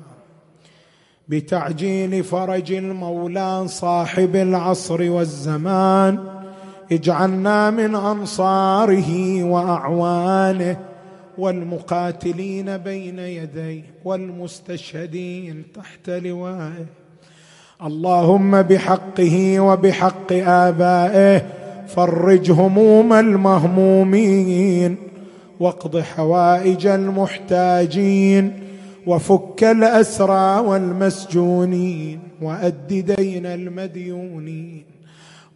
بتعجيل 1.29 2.25
فرج 2.25 2.73
المولى 2.73 3.63
صاحب 3.69 4.37
العصر 4.37 5.11
والزمان 5.11 6.19
اجعلنا 6.93 7.71
من 7.71 7.95
أنصاره 7.95 9.43
وأعوانه 9.45 10.77
والمقاتلين 11.39 12.77
بين 12.77 13.19
يديه 13.19 13.83
والمستشهدين 14.05 15.63
تحت 15.75 16.11
لوائه. 16.11 16.87
اللهم 17.83 18.63
بحقه 18.63 19.61
وبحق 19.61 20.33
آبائه 20.33 21.47
فرج 21.89 22.51
هموم 22.51 23.13
المهمومين 23.13 24.97
واقض 25.61 25.99
حوائج 25.99 26.87
المحتاجين 26.87 28.66
وفك 29.07 29.65
الأسرى 29.65 30.59
والمسجونين 30.61 32.21
وأد 32.43 32.89
دين 33.17 33.47
المديونين 33.47 34.85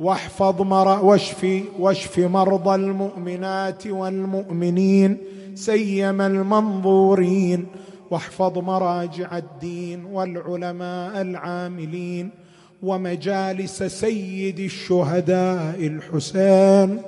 واحفظ 0.01 0.63
مر 0.63 1.05
واشف 1.05 1.63
واشف 1.79 2.19
مرضى 2.19 2.75
المؤمنات 2.75 3.87
والمؤمنين 3.87 5.17
سيما 5.55 6.27
المنظورين 6.27 7.67
واحفظ 8.11 8.59
مراجع 8.59 9.39
الدين 9.39 10.05
والعلماء 10.05 11.21
العاملين 11.21 12.31
ومجالس 12.83 13.83
سيد 13.83 14.59
الشهداء 14.61 15.77
الحسين 15.87 17.03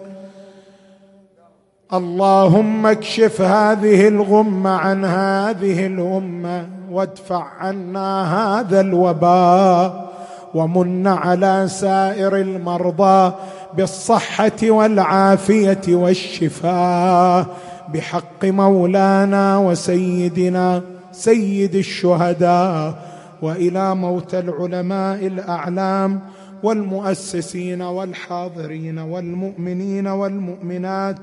اللهم 1.93 2.87
اكشف 2.87 3.41
هذه 3.41 4.09
الغمه 4.09 4.71
عن 4.71 5.05
هذه 5.05 5.87
الأمة 5.87 6.67
وادفع 6.91 7.45
عنا 7.61 8.35
هذا 8.37 8.81
الوباء 8.81 10.13
ومن 10.55 11.07
على 11.07 11.69
سائر 11.69 12.37
المرضى 12.37 13.33
بالصحة 13.77 14.61
والعافية 14.63 15.83
والشفاء. 15.89 17.47
بحق 17.95 18.45
مولانا 18.45 19.59
وسيدنا 19.59 20.83
سيد 21.13 21.75
الشهداء 21.75 22.95
وإلى 23.43 23.95
موت 23.95 24.35
العلماء 24.35 25.27
الأعلام 25.27 26.21
والمؤسسين 26.63 27.83
والحاضرين 27.83 28.99
والمؤمنين 28.99 30.07
والمؤمنات 30.07 31.19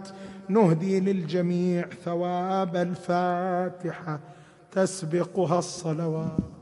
نهدي 0.49 0.99
للجميع 0.99 1.87
ثواب 2.05 2.75
الفاتحة 2.75 4.19
تسبقها 4.71 5.59
الصلوات. 5.59 6.58